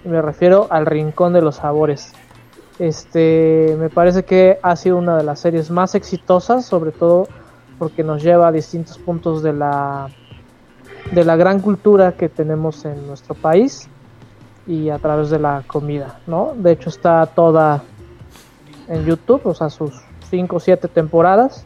[0.03, 2.11] Me refiero al Rincón de los Sabores.
[2.80, 7.30] Este, me parece que ha sido una de las series más exitosas, sobre todo
[7.82, 10.08] porque nos lleva a distintos puntos de la
[11.12, 13.90] de la gran cultura que tenemos en nuestro país
[14.68, 16.53] y a través de la comida, ¿no?
[16.56, 17.82] De hecho está toda
[18.88, 19.94] en YouTube, o sea, sus
[20.30, 21.66] 5 o 7 temporadas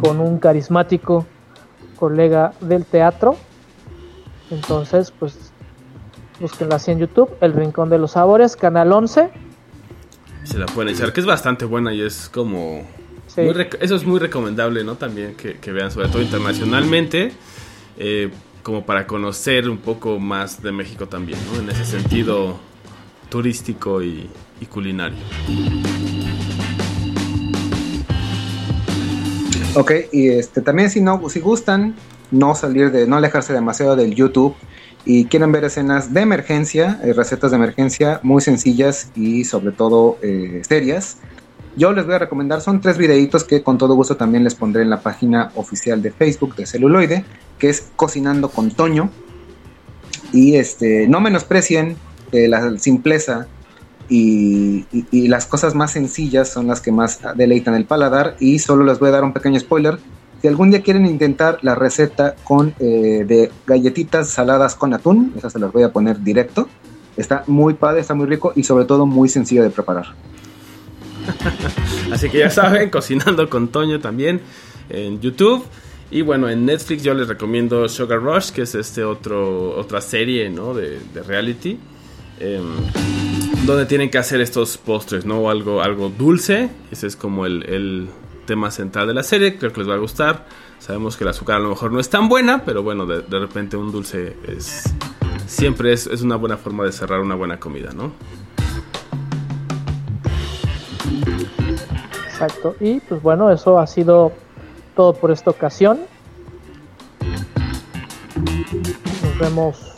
[0.00, 1.26] con un carismático
[1.96, 3.36] colega del teatro.
[4.50, 5.52] Entonces, pues
[6.40, 9.30] búsquenla así en YouTube, El Rincón de los Sabores, Canal 11.
[10.44, 13.03] Se la pueden echar, que es bastante buena y es como...
[13.26, 13.40] Sí.
[13.80, 14.96] eso es muy recomendable, ¿no?
[14.96, 17.32] También que, que vean, sobre todo internacionalmente,
[17.98, 18.30] eh,
[18.62, 21.60] como para conocer un poco más de México también, ¿no?
[21.60, 22.58] En ese sentido
[23.28, 24.28] turístico y,
[24.60, 25.18] y culinario.
[29.76, 31.96] Ok, y este también si no, si gustan
[32.30, 34.54] no salir de, no alejarse demasiado del YouTube
[35.04, 40.18] y quieren ver escenas de emergencia, eh, recetas de emergencia muy sencillas y sobre todo
[40.22, 41.18] eh, serias,
[41.76, 44.82] yo les voy a recomendar, son tres videitos que con todo gusto también les pondré
[44.82, 47.24] en la página oficial de Facebook de Celuloide,
[47.58, 49.10] que es Cocinando con Toño.
[50.32, 51.96] Y este, no menosprecien
[52.32, 53.46] eh, la simpleza
[54.08, 58.36] y, y- las cosas más sencillas son las que más deleitan el paladar.
[58.40, 59.98] Y solo les voy a dar un pequeño spoiler.
[60.42, 65.52] Si algún día quieren intentar la receta con eh, de galletitas saladas con atún, esas
[65.52, 66.68] se las voy a poner directo.
[67.16, 70.06] Está muy padre, está muy rico y sobre todo muy sencillo de preparar.
[72.12, 74.40] Así que ya saben, cocinando con Toño también
[74.88, 75.64] en YouTube.
[76.10, 80.50] Y bueno, en Netflix yo les recomiendo Sugar Rush, que es este otro otra serie,
[80.50, 80.74] ¿no?
[80.74, 81.78] De, reality.
[82.38, 82.64] em,
[83.66, 85.48] donde tienen que hacer estos postres, ¿no?
[85.48, 86.68] Algo, algo dulce.
[86.90, 88.08] Ese es como el, el
[88.46, 89.56] tema central de la serie.
[89.56, 90.46] Creo que les va a gustar.
[90.78, 93.38] Sabemos que el azúcar a lo mejor no es tan buena, pero bueno, de, de
[93.38, 94.84] repente un dulce es
[95.46, 98.12] siempre es, es una buena forma de cerrar una buena comida, ¿no?
[102.34, 102.74] Exacto.
[102.80, 104.32] Y pues bueno, eso ha sido
[104.96, 106.00] todo por esta ocasión.
[109.22, 109.92] Nos vemos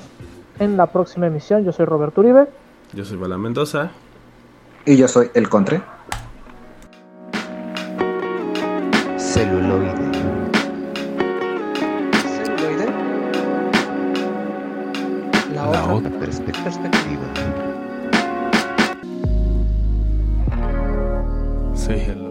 [0.59, 1.65] en la próxima emisión.
[1.65, 2.47] Yo soy Roberto Uribe.
[2.93, 3.91] Yo soy Bala Mendoza.
[4.85, 5.81] Y yo soy el Contre.
[9.17, 9.95] Celuloide.
[12.23, 12.87] Celuloide.
[15.55, 16.65] La, La otra, otra perspectiva.
[16.65, 17.23] perspectiva.
[21.75, 22.26] Say hello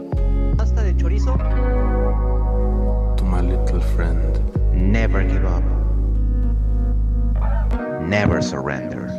[4.96, 5.62] Never give up.
[8.02, 9.12] Never surrender.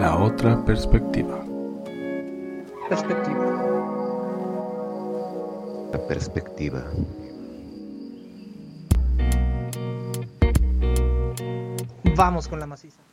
[0.00, 1.44] La otra perspectiva.
[2.88, 3.44] Perspectiva.
[5.92, 6.82] La perspectiva.
[12.16, 13.03] Vamos con la maciza.